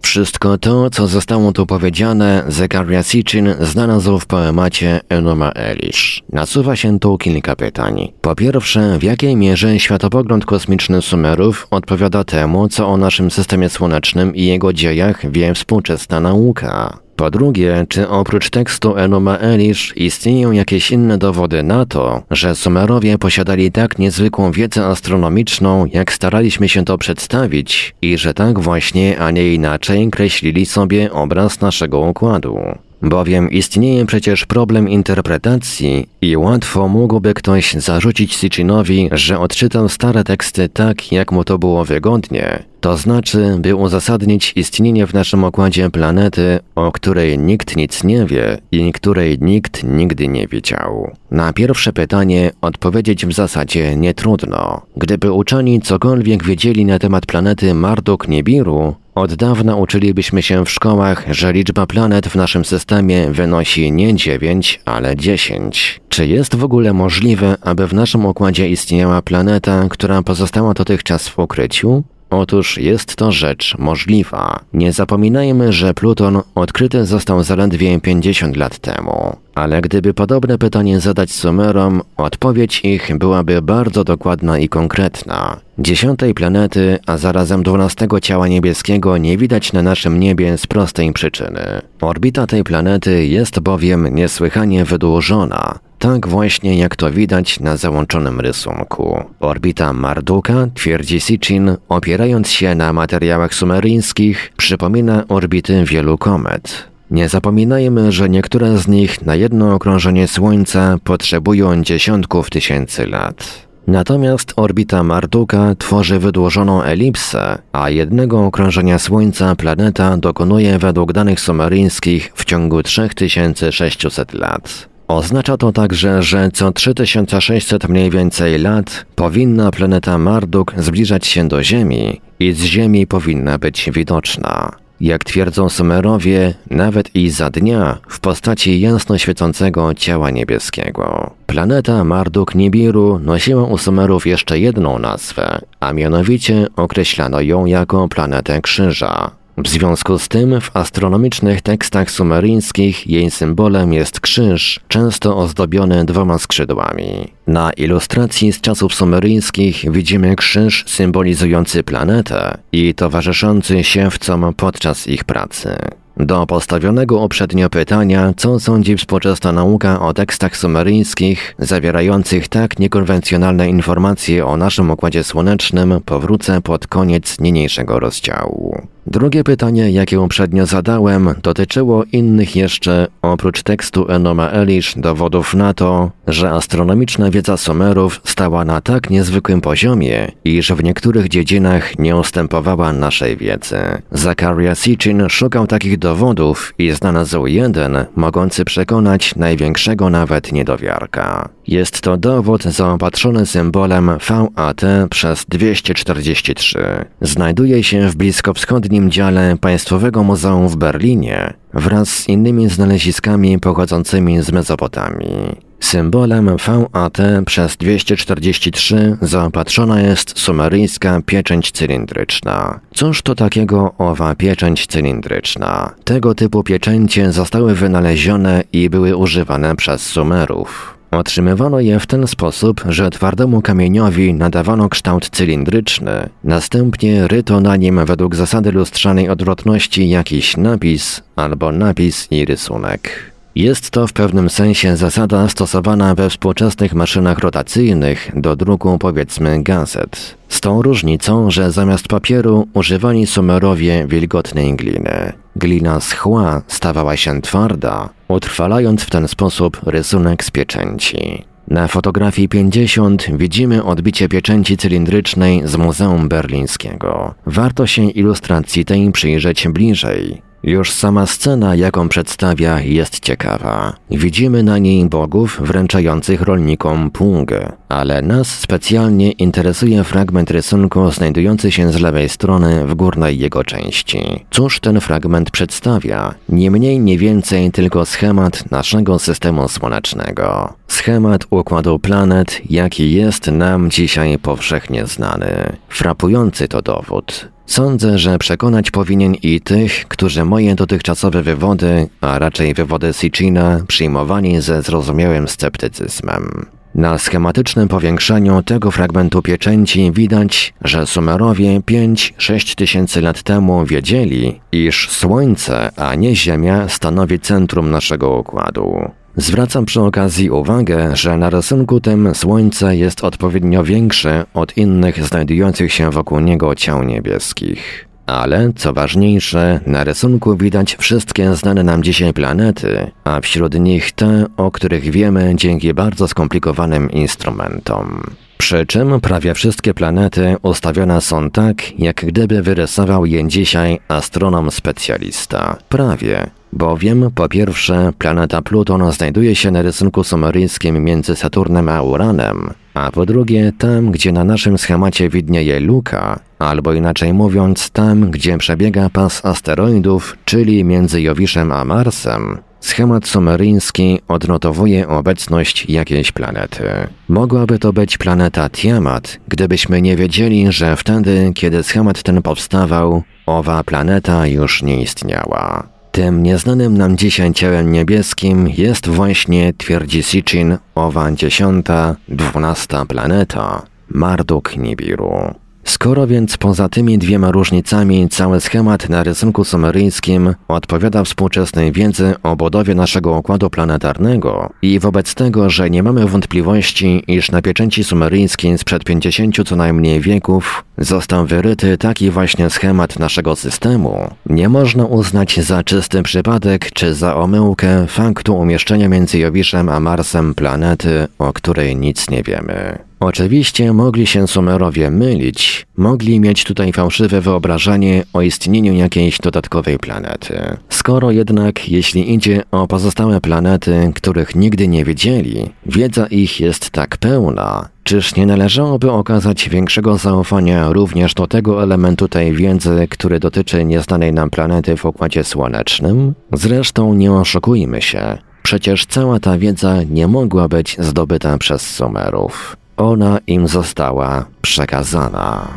wszystko 0.00 0.58
to, 0.58 0.90
co 0.90 1.06
zostało 1.06 1.52
tu 1.52 1.66
powiedziane, 1.66 2.44
Zekaria 2.48 3.02
Sitchin 3.02 3.54
znalazł 3.60 4.18
w 4.18 4.26
poemacie 4.26 5.00
Enoma 5.08 5.50
Elish. 5.50 6.22
Nasuwa 6.32 6.76
się 6.76 7.00
tu 7.00 7.18
kilka 7.18 7.56
pytań. 7.56 8.12
Po 8.20 8.34
pierwsze, 8.34 8.98
w 8.98 9.02
jakiej 9.02 9.36
mierze 9.36 9.80
światopogląd 9.80 10.44
kosmiczny 10.44 11.02
Sumerów 11.02 11.66
odpowiada 11.70 12.24
temu, 12.24 12.68
co 12.68 12.88
o 12.88 12.96
naszym 12.96 13.30
systemie 13.30 13.68
słonecznym 13.68 14.34
i 14.34 14.46
jego 14.46 14.72
dziejach 14.72 15.30
wie 15.30 15.54
współczesna 15.54 16.20
nauka? 16.20 16.98
Po 17.20 17.30
drugie, 17.30 17.86
czy 17.88 18.08
oprócz 18.08 18.50
tekstu 18.50 18.96
Enuma 18.96 19.38
Elish 19.38 19.92
istnieją 19.96 20.52
jakieś 20.52 20.90
inne 20.90 21.18
dowody 21.18 21.62
na 21.62 21.86
to, 21.86 22.22
że 22.30 22.54
Sumerowie 22.54 23.18
posiadali 23.18 23.72
tak 23.72 23.98
niezwykłą 23.98 24.52
wiedzę 24.52 24.86
astronomiczną, 24.86 25.86
jak 25.86 26.12
staraliśmy 26.12 26.68
się 26.68 26.84
to 26.84 26.98
przedstawić 26.98 27.94
i 28.02 28.18
że 28.18 28.34
tak 28.34 28.58
właśnie, 28.58 29.18
a 29.18 29.30
nie 29.30 29.54
inaczej 29.54 30.10
kreślili 30.10 30.66
sobie 30.66 31.12
obraz 31.12 31.60
naszego 31.60 32.00
układu? 32.00 32.58
Bowiem 33.02 33.50
istnieje 33.50 34.06
przecież 34.06 34.46
problem 34.46 34.88
interpretacji 34.88 36.06
i 36.22 36.36
łatwo 36.36 36.88
mógłby 36.88 37.34
ktoś 37.34 37.72
zarzucić 37.72 38.36
Sitchinowi, 38.36 39.08
że 39.12 39.38
odczytał 39.38 39.88
stare 39.88 40.24
teksty 40.24 40.68
tak, 40.68 41.12
jak 41.12 41.32
mu 41.32 41.44
to 41.44 41.58
było 41.58 41.84
wygodnie, 41.84 42.62
to 42.80 42.96
znaczy, 42.96 43.56
by 43.58 43.74
uzasadnić 43.74 44.52
istnienie 44.56 45.06
w 45.06 45.14
naszym 45.14 45.44
układzie 45.44 45.90
planety, 45.90 46.58
o 46.74 46.92
której 46.92 47.38
nikt 47.38 47.76
nic 47.76 48.04
nie 48.04 48.26
wie 48.26 48.58
i 48.72 48.92
której 48.92 49.38
nikt 49.40 49.84
nigdy 49.84 50.28
nie 50.28 50.46
widział. 50.46 51.10
Na 51.30 51.52
pierwsze 51.52 51.92
pytanie 51.92 52.50
odpowiedzieć 52.60 53.26
w 53.26 53.32
zasadzie 53.32 53.96
nie 53.96 54.14
trudno. 54.14 54.82
Gdyby 54.96 55.32
uczeni 55.32 55.80
cokolwiek 55.80 56.44
wiedzieli 56.44 56.84
na 56.84 56.98
temat 56.98 57.26
planety 57.26 57.74
Marduk 57.74 58.28
Nibiru, 58.28 58.94
od 59.14 59.34
dawna 59.34 59.76
uczylibyśmy 59.76 60.42
się 60.42 60.64
w 60.64 60.70
szkołach, 60.70 61.24
że 61.30 61.52
liczba 61.52 61.86
planet 61.86 62.28
w 62.28 62.36
naszym 62.36 62.64
systemie 62.64 63.30
wynosi 63.30 63.92
nie 63.92 64.14
9, 64.14 64.80
ale 64.84 65.16
10. 65.16 66.00
Czy 66.08 66.26
jest 66.26 66.54
w 66.54 66.64
ogóle 66.64 66.92
możliwe, 66.92 67.56
aby 67.62 67.86
w 67.86 67.94
naszym 67.94 68.26
układzie 68.26 68.68
istniała 68.68 69.22
planeta, 69.22 69.86
która 69.90 70.22
pozostała 70.22 70.74
dotychczas 70.74 71.28
w 71.28 71.38
ukryciu? 71.38 72.02
Otóż 72.30 72.78
jest 72.78 73.16
to 73.16 73.32
rzecz 73.32 73.78
możliwa. 73.78 74.60
Nie 74.72 74.92
zapominajmy, 74.92 75.72
że 75.72 75.94
Pluton 75.94 76.40
odkryty 76.54 77.06
został 77.06 77.42
zaledwie 77.42 78.00
50 78.00 78.56
lat 78.56 78.78
temu. 78.78 79.36
Ale 79.54 79.80
gdyby 79.80 80.14
podobne 80.14 80.58
pytanie 80.58 81.00
zadać 81.00 81.30
Sumerom, 81.30 82.02
odpowiedź 82.16 82.80
ich 82.84 83.18
byłaby 83.18 83.62
bardzo 83.62 84.04
dokładna 84.04 84.58
i 84.58 84.68
konkretna. 84.68 85.60
Dziesiątej 85.78 86.34
planety, 86.34 86.98
a 87.06 87.16
zarazem 87.16 87.62
dwunastego 87.62 88.20
ciała 88.20 88.48
niebieskiego 88.48 89.18
nie 89.18 89.36
widać 89.36 89.72
na 89.72 89.82
naszym 89.82 90.20
niebie 90.20 90.58
z 90.58 90.66
prostej 90.66 91.12
przyczyny. 91.12 91.82
Orbita 92.00 92.46
tej 92.46 92.64
planety 92.64 93.26
jest 93.26 93.60
bowiem 93.60 94.14
niesłychanie 94.14 94.84
wydłużona, 94.84 95.78
tak 96.00 96.28
właśnie 96.28 96.78
jak 96.78 96.96
to 96.96 97.10
widać 97.10 97.60
na 97.60 97.76
załączonym 97.76 98.40
rysunku. 98.40 99.24
Orbita 99.40 99.92
Marduka, 99.92 100.66
twierdzi 100.74 101.20
Sitchin, 101.20 101.76
opierając 101.88 102.50
się 102.50 102.74
na 102.74 102.92
materiałach 102.92 103.54
sumeryjskich, 103.54 104.52
przypomina 104.56 105.24
orbity 105.28 105.84
wielu 105.84 106.18
komet. 106.18 106.88
Nie 107.10 107.28
zapominajmy, 107.28 108.12
że 108.12 108.28
niektóre 108.28 108.78
z 108.78 108.88
nich 108.88 109.26
na 109.26 109.34
jedno 109.34 109.74
okrążenie 109.74 110.28
Słońca 110.28 110.96
potrzebują 111.04 111.82
dziesiątków 111.82 112.50
tysięcy 112.50 113.06
lat. 113.06 113.66
Natomiast 113.86 114.52
orbita 114.56 115.02
Marduka 115.02 115.74
tworzy 115.78 116.18
wydłużoną 116.18 116.82
elipsę, 116.82 117.58
a 117.72 117.90
jednego 117.90 118.46
okrążenia 118.46 118.98
Słońca 118.98 119.56
planeta 119.56 120.16
dokonuje 120.16 120.78
według 120.78 121.12
danych 121.12 121.40
sumeryjskich 121.40 122.32
w 122.34 122.44
ciągu 122.44 122.82
3600 122.82 124.34
lat. 124.34 124.90
Oznacza 125.10 125.56
to 125.56 125.72
także, 125.72 126.22
że 126.22 126.50
co 126.52 126.72
3600 126.72 127.88
mniej 127.88 128.10
więcej 128.10 128.58
lat 128.58 129.06
powinna 129.14 129.70
planeta 129.70 130.18
Marduk 130.18 130.74
zbliżać 130.76 131.26
się 131.26 131.48
do 131.48 131.62
Ziemi 131.62 132.20
i 132.40 132.52
z 132.52 132.64
Ziemi 132.64 133.06
powinna 133.06 133.58
być 133.58 133.90
widoczna. 133.94 134.72
Jak 135.00 135.24
twierdzą 135.24 135.68
Sumerowie, 135.68 136.54
nawet 136.70 137.16
i 137.16 137.30
za 137.30 137.50
dnia 137.50 137.98
w 138.08 138.20
postaci 138.20 138.80
jasno 138.80 139.18
świecącego 139.18 139.94
ciała 139.94 140.30
niebieskiego. 140.30 141.30
Planeta 141.46 142.04
Marduk 142.04 142.54
Nibiru 142.54 143.18
nosiła 143.18 143.64
u 143.64 143.78
Sumerów 143.78 144.26
jeszcze 144.26 144.58
jedną 144.58 144.98
nazwę, 144.98 145.58
a 145.80 145.92
mianowicie 145.92 146.66
określano 146.76 147.40
ją 147.40 147.66
jako 147.66 148.08
planetę 148.08 148.60
Krzyża. 148.60 149.39
W 149.64 149.68
związku 149.68 150.18
z 150.18 150.28
tym 150.28 150.60
w 150.60 150.76
astronomicznych 150.76 151.60
tekstach 151.60 152.10
sumeryjskich 152.10 153.06
jej 153.06 153.30
symbolem 153.30 153.92
jest 153.92 154.20
krzyż, 154.20 154.80
często 154.88 155.36
ozdobiony 155.36 156.04
dwoma 156.04 156.38
skrzydłami. 156.38 157.32
Na 157.46 157.72
ilustracji 157.72 158.52
z 158.52 158.60
czasów 158.60 158.94
sumeryjskich 158.94 159.92
widzimy 159.92 160.36
krzyż 160.36 160.84
symbolizujący 160.86 161.82
planetę 161.82 162.58
i 162.72 162.94
towarzyszący 162.94 163.84
siewcom 163.84 164.54
podczas 164.56 165.08
ich 165.08 165.24
pracy. 165.24 165.76
Do 166.16 166.46
postawionego 166.46 167.24
uprzednio 167.24 167.70
pytania, 167.70 168.32
co 168.36 168.60
sądzi 168.60 168.96
współczesna 168.96 169.52
nauka 169.52 170.00
o 170.00 170.12
tekstach 170.14 170.56
sumeryjskich 170.56 171.54
zawierających 171.58 172.48
tak 172.48 172.78
niekonwencjonalne 172.78 173.68
informacje 173.68 174.46
o 174.46 174.56
naszym 174.56 174.90
Układzie 174.90 175.24
Słonecznym, 175.24 176.00
powrócę 176.04 176.60
pod 176.60 176.86
koniec 176.86 177.40
niniejszego 177.40 178.00
rozdziału. 178.00 178.86
Drugie 179.06 179.44
pytanie, 179.44 179.90
jakie 179.90 180.20
uprzednio 180.20 180.66
zadałem, 180.66 181.34
dotyczyło 181.42 182.04
innych 182.12 182.56
jeszcze, 182.56 183.06
oprócz 183.22 183.62
tekstu 183.62 184.08
Enoma 184.08 184.50
Elish, 184.50 184.94
dowodów 184.96 185.54
na 185.54 185.74
to, 185.74 186.10
że 186.26 186.50
astronomiczna 186.50 187.30
wiedza 187.30 187.56
Sumerów 187.56 188.20
stała 188.24 188.64
na 188.64 188.80
tak 188.80 189.10
niezwykłym 189.10 189.60
poziomie, 189.60 190.32
iż 190.44 190.72
w 190.72 190.84
niektórych 190.84 191.28
dziedzinach 191.28 191.98
nie 191.98 192.16
ustępowała 192.16 192.92
naszej 192.92 193.36
wiedzy. 193.36 193.76
Zakaria 194.12 194.74
Sitchin 194.74 195.28
szukał 195.28 195.66
takich 195.66 195.98
dowodów 195.98 196.74
i 196.78 196.90
znalazł 196.90 197.46
jeden, 197.46 198.04
mogący 198.16 198.64
przekonać 198.64 199.34
największego 199.36 200.10
nawet 200.10 200.52
niedowiarka. 200.52 201.48
Jest 201.70 202.00
to 202.00 202.16
dowód 202.16 202.62
zaopatrzony 202.62 203.46
symbolem 203.46 204.10
VAT 204.56 204.80
przez 205.10 205.44
243. 205.48 207.04
Znajduje 207.20 207.82
się 207.84 208.08
w 208.08 208.16
bliskowschodnim 208.16 209.10
dziale 209.10 209.56
Państwowego 209.60 210.22
Muzeum 210.22 210.68
w 210.68 210.76
Berlinie 210.76 211.54
wraz 211.74 212.08
z 212.08 212.28
innymi 212.28 212.68
znaleziskami 212.68 213.58
pochodzącymi 213.58 214.42
z 214.42 214.52
Mezopotamii. 214.52 215.56
Symbolem 215.80 216.56
VAT 216.92 217.18
przez 217.46 217.76
243 217.76 219.16
zaopatrzona 219.22 220.00
jest 220.00 220.38
sumeryjska 220.38 221.20
pieczęć 221.26 221.72
cylindryczna. 221.72 222.80
Cóż 222.94 223.22
to 223.22 223.34
takiego 223.34 223.94
owa 223.98 224.34
pieczęć 224.34 224.86
cylindryczna? 224.86 225.94
Tego 226.04 226.34
typu 226.34 226.62
pieczęcie 226.62 227.32
zostały 227.32 227.74
wynalezione 227.74 228.62
i 228.72 228.90
były 228.90 229.16
używane 229.16 229.76
przez 229.76 230.02
Sumerów. 230.02 230.99
Otrzymywano 231.10 231.80
je 231.80 232.00
w 232.00 232.06
ten 232.06 232.26
sposób, 232.26 232.84
że 232.88 233.10
twardemu 233.10 233.62
kamieniowi 233.62 234.34
nadawano 234.34 234.88
kształt 234.88 235.30
cylindryczny, 235.30 236.28
następnie 236.44 237.28
ryto 237.28 237.60
na 237.60 237.76
nim 237.76 238.04
według 238.06 238.34
zasady 238.34 238.72
lustrzanej 238.72 239.28
odwrotności 239.28 240.08
jakiś 240.08 240.56
napis 240.56 241.22
albo 241.36 241.72
napis 241.72 242.28
i 242.30 242.44
rysunek. 242.44 243.30
Jest 243.54 243.90
to 243.90 244.06
w 244.06 244.12
pewnym 244.12 244.50
sensie 244.50 244.96
zasada 244.96 245.48
stosowana 245.48 246.14
we 246.14 246.30
współczesnych 246.30 246.94
maszynach 246.94 247.38
rotacyjnych 247.38 248.30
do 248.36 248.56
druku 248.56 248.98
powiedzmy 248.98 249.62
gazet. 249.62 250.34
Z 250.48 250.60
tą 250.60 250.82
różnicą, 250.82 251.50
że 251.50 251.70
zamiast 251.70 252.08
papieru 252.08 252.68
używali 252.74 253.26
Sumerowie 253.26 254.06
wilgotnej 254.08 254.76
gliny. 254.76 255.32
Glina 255.56 256.00
schła 256.00 256.62
stawała 256.68 257.16
się 257.16 257.42
twarda, 257.42 258.08
utrwalając 258.28 259.02
w 259.02 259.10
ten 259.10 259.28
sposób 259.28 259.80
rysunek 259.86 260.44
z 260.44 260.50
pieczęci. 260.50 261.44
Na 261.68 261.88
fotografii 261.88 262.48
50 262.48 263.26
widzimy 263.36 263.84
odbicie 263.84 264.28
pieczęci 264.28 264.76
cylindrycznej 264.76 265.62
z 265.64 265.76
Muzeum 265.76 266.28
Berlińskiego. 266.28 267.34
Warto 267.46 267.86
się 267.86 268.10
ilustracji 268.10 268.84
tej 268.84 269.12
przyjrzeć 269.12 269.68
bliżej. 269.68 270.49
Już 270.62 270.92
sama 270.92 271.26
scena, 271.26 271.74
jaką 271.74 272.08
przedstawia, 272.08 272.80
jest 272.80 273.20
ciekawa. 273.20 273.92
Widzimy 274.10 274.62
na 274.62 274.78
niej 274.78 275.04
bogów 275.08 275.60
wręczających 275.62 276.42
rolnikom 276.42 277.10
pungę, 277.10 277.72
ale 277.88 278.22
nas 278.22 278.48
specjalnie 278.48 279.30
interesuje 279.30 280.04
fragment 280.04 280.50
rysunku 280.50 281.10
znajdujący 281.10 281.72
się 281.72 281.92
z 281.92 282.00
lewej 282.00 282.28
strony 282.28 282.86
w 282.86 282.94
górnej 282.94 283.38
jego 283.38 283.64
części. 283.64 284.44
Cóż 284.50 284.80
ten 284.80 285.00
fragment 285.00 285.50
przedstawia? 285.50 286.34
Nie 286.48 286.70
mniej, 286.70 287.00
nie 287.00 287.18
więcej 287.18 287.70
tylko 287.70 288.04
schemat 288.04 288.70
naszego 288.70 289.18
systemu 289.18 289.68
słonecznego. 289.68 290.74
Schemat 290.88 291.46
układu 291.50 291.98
planet, 291.98 292.60
jaki 292.70 293.12
jest 293.12 293.46
nam 293.46 293.90
dzisiaj 293.90 294.38
powszechnie 294.38 295.06
znany. 295.06 295.76
Frapujący 295.88 296.68
to 296.68 296.82
dowód. 296.82 297.48
Sądzę, 297.70 298.18
że 298.18 298.38
przekonać 298.38 298.90
powinien 298.90 299.34
i 299.34 299.60
tych, 299.60 300.08
którzy 300.08 300.44
moje 300.44 300.74
dotychczasowe 300.74 301.42
wywody, 301.42 302.08
a 302.20 302.38
raczej 302.38 302.74
wywody 302.74 303.12
Sitchina, 303.12 303.80
przyjmowali 303.88 304.60
ze 304.60 304.82
zrozumiałym 304.82 305.48
sceptycyzmem. 305.48 306.66
Na 306.94 307.18
schematycznym 307.18 307.88
powiększeniu 307.88 308.62
tego 308.62 308.90
fragmentu 308.90 309.42
pieczęci 309.42 310.12
widać, 310.12 310.74
że 310.84 311.06
Sumerowie 311.06 311.80
5-6 311.80 312.74
tysięcy 312.74 313.20
lat 313.20 313.42
temu 313.42 313.86
wiedzieli, 313.86 314.60
iż 314.72 315.10
Słońce, 315.10 315.90
a 315.96 316.14
nie 316.14 316.36
Ziemia 316.36 316.88
stanowi 316.88 317.40
centrum 317.40 317.90
naszego 317.90 318.36
układu. 318.36 319.10
Zwracam 319.36 319.84
przy 319.84 320.00
okazji 320.00 320.50
uwagę, 320.50 321.16
że 321.16 321.36
na 321.36 321.50
rysunku 321.50 322.00
tym 322.00 322.34
Słońce 322.34 322.96
jest 322.96 323.24
odpowiednio 323.24 323.84
większe 323.84 324.44
od 324.54 324.76
innych 324.76 325.26
znajdujących 325.26 325.92
się 325.92 326.10
wokół 326.10 326.40
niego 326.40 326.74
ciał 326.74 327.04
niebieskich. 327.04 328.09
Ale, 328.30 328.72
co 328.76 328.92
ważniejsze, 328.92 329.80
na 329.86 330.04
rysunku 330.04 330.56
widać 330.56 330.96
wszystkie 330.96 331.54
znane 331.54 331.82
nam 331.82 332.02
dzisiaj 332.02 332.32
planety, 332.32 333.10
a 333.24 333.40
wśród 333.40 333.74
nich 333.74 334.12
te, 334.12 334.46
o 334.56 334.70
których 334.70 335.10
wiemy 335.10 335.52
dzięki 335.56 335.94
bardzo 335.94 336.28
skomplikowanym 336.28 337.10
instrumentom. 337.10 338.22
Przy 338.58 338.86
czym 338.86 339.20
prawie 339.20 339.54
wszystkie 339.54 339.94
planety 339.94 340.56
ustawione 340.62 341.20
są 341.20 341.50
tak, 341.50 341.98
jak 341.98 342.24
gdyby 342.24 342.62
wyrysował 342.62 343.26
je 343.26 343.48
dzisiaj 343.48 343.98
astronom 344.08 344.70
specjalista. 344.70 345.76
Prawie, 345.88 346.50
Bowiem, 346.72 347.30
po 347.34 347.48
pierwsze, 347.48 348.12
planeta 348.18 348.62
Pluton 348.62 349.12
znajduje 349.12 349.56
się 349.56 349.70
na 349.70 349.82
rysunku 349.82 350.24
sumeryjskim 350.24 351.04
między 351.04 351.36
Saturnem 351.36 351.88
a 351.88 352.02
Uranem, 352.02 352.70
a 352.94 353.10
po 353.10 353.26
drugie, 353.26 353.72
tam, 353.78 354.10
gdzie 354.10 354.32
na 354.32 354.44
naszym 354.44 354.78
schemacie 354.78 355.28
widnieje 355.28 355.80
luka, 355.80 356.49
albo 356.60 356.92
inaczej 356.92 357.32
mówiąc, 357.32 357.90
tam, 357.90 358.30
gdzie 358.30 358.58
przebiega 358.58 359.10
pas 359.10 359.44
asteroidów, 359.44 360.36
czyli 360.44 360.84
między 360.84 361.22
Jowiszem 361.22 361.72
a 361.72 361.84
Marsem, 361.84 362.58
Schemat 362.80 363.28
sumeryjski 363.28 364.20
odnotowuje 364.28 365.08
obecność 365.08 365.86
jakiejś 365.88 366.32
planety. 366.32 366.84
Mogłaby 367.28 367.78
to 367.78 367.92
być 367.92 368.18
planeta 368.18 368.70
Tiamat, 368.70 369.38
gdybyśmy 369.48 370.02
nie 370.02 370.16
wiedzieli, 370.16 370.72
że 370.72 370.96
wtedy, 370.96 371.52
kiedy 371.54 371.82
schemat 371.82 372.22
ten 372.22 372.42
powstawał, 372.42 373.22
owa 373.46 373.84
planeta 373.84 374.46
już 374.46 374.82
nie 374.82 375.02
istniała. 375.02 375.88
Tym 376.12 376.42
nieznanym 376.42 376.98
nam 376.98 377.16
dzisiaj 377.16 377.52
ciałem 377.52 377.92
niebieskim 377.92 378.68
jest 378.68 379.08
właśnie, 379.08 379.72
twierdzi 379.72 380.22
Sitchin, 380.22 380.78
owa 380.94 381.32
dziesiąta, 381.32 382.16
dwunasta 382.28 383.06
planeta, 383.06 383.82
Marduk 384.08 384.76
Nibiru. 384.76 385.54
Skoro 385.90 386.26
więc 386.26 386.56
poza 386.56 386.88
tymi 386.88 387.18
dwiema 387.18 387.50
różnicami 387.50 388.28
cały 388.28 388.60
schemat 388.60 389.08
na 389.08 389.22
rysunku 389.22 389.64
sumeryjskim 389.64 390.54
odpowiada 390.68 391.24
współczesnej 391.24 391.92
wiedzy 391.92 392.34
o 392.42 392.56
budowie 392.56 392.94
naszego 392.94 393.38
układu 393.38 393.70
planetarnego 393.70 394.70
i 394.82 394.98
wobec 394.98 395.34
tego, 395.34 395.70
że 395.70 395.90
nie 395.90 396.02
mamy 396.02 396.26
wątpliwości, 396.26 397.24
iż 397.28 397.50
na 397.50 397.62
pieczęci 397.62 398.04
sumeryjskiej 398.04 398.78
sprzed 398.78 399.04
50 399.04 399.68
co 399.68 399.76
najmniej 399.76 400.20
wieków 400.20 400.84
został 400.98 401.46
wyryty 401.46 401.98
taki 401.98 402.30
właśnie 402.30 402.70
schemat 402.70 403.18
naszego 403.18 403.56
systemu, 403.56 404.30
nie 404.46 404.68
można 404.68 405.04
uznać 405.04 405.60
za 405.60 405.84
czysty 405.84 406.22
przypadek 406.22 406.92
czy 406.92 407.14
za 407.14 407.36
omyłkę 407.36 408.06
faktu 408.06 408.56
umieszczenia 408.58 409.08
między 409.08 409.38
Jowiszem 409.38 409.88
a 409.88 410.00
Marsem 410.00 410.54
planety, 410.54 411.26
o 411.38 411.52
której 411.52 411.96
nic 411.96 412.30
nie 412.30 412.42
wiemy. 412.42 413.09
Oczywiście 413.20 413.92
mogli 413.92 414.26
się 414.26 414.48
Sumerowie 414.48 415.10
mylić, 415.10 415.86
mogli 415.96 416.40
mieć 416.40 416.64
tutaj 416.64 416.92
fałszywe 416.92 417.40
wyobrażenie 417.40 418.24
o 418.32 418.42
istnieniu 418.42 418.94
jakiejś 418.94 419.38
dodatkowej 419.38 419.98
planety. 419.98 420.76
Skoro 420.88 421.30
jednak, 421.30 421.88
jeśli 421.88 422.34
idzie 422.34 422.62
o 422.70 422.86
pozostałe 422.86 423.40
planety, 423.40 424.12
których 424.14 424.54
nigdy 424.54 424.88
nie 424.88 425.04
widzieli, 425.04 425.70
wiedza 425.86 426.26
ich 426.26 426.60
jest 426.60 426.90
tak 426.90 427.16
pełna, 427.16 427.88
Czyż 428.04 428.36
nie 428.36 428.46
należałoby 428.46 429.10
okazać 429.10 429.68
większego 429.68 430.16
zaufania 430.16 430.92
również 430.92 431.34
do 431.34 431.46
tego 431.46 431.82
elementu 431.82 432.28
tej 432.28 432.52
wiedzy, 432.52 433.06
który 433.10 433.40
dotyczy 433.40 433.84
nieznanej 433.84 434.32
nam 434.32 434.50
planety 434.50 434.96
w 434.96 435.04
Układzie 435.04 435.44
Słonecznym? 435.44 436.34
Zresztą 436.52 437.14
nie 437.14 437.32
oszukujmy 437.32 438.02
się, 438.02 438.38
przecież 438.62 439.06
cała 439.06 439.40
ta 439.40 439.58
wiedza 439.58 440.02
nie 440.02 440.28
mogła 440.28 440.68
być 440.68 440.96
zdobyta 440.98 441.58
przez 441.58 441.82
Sumerów 441.82 442.79
ona 443.00 443.38
im 443.46 443.68
została 443.68 444.44
przekazana. 444.62 445.68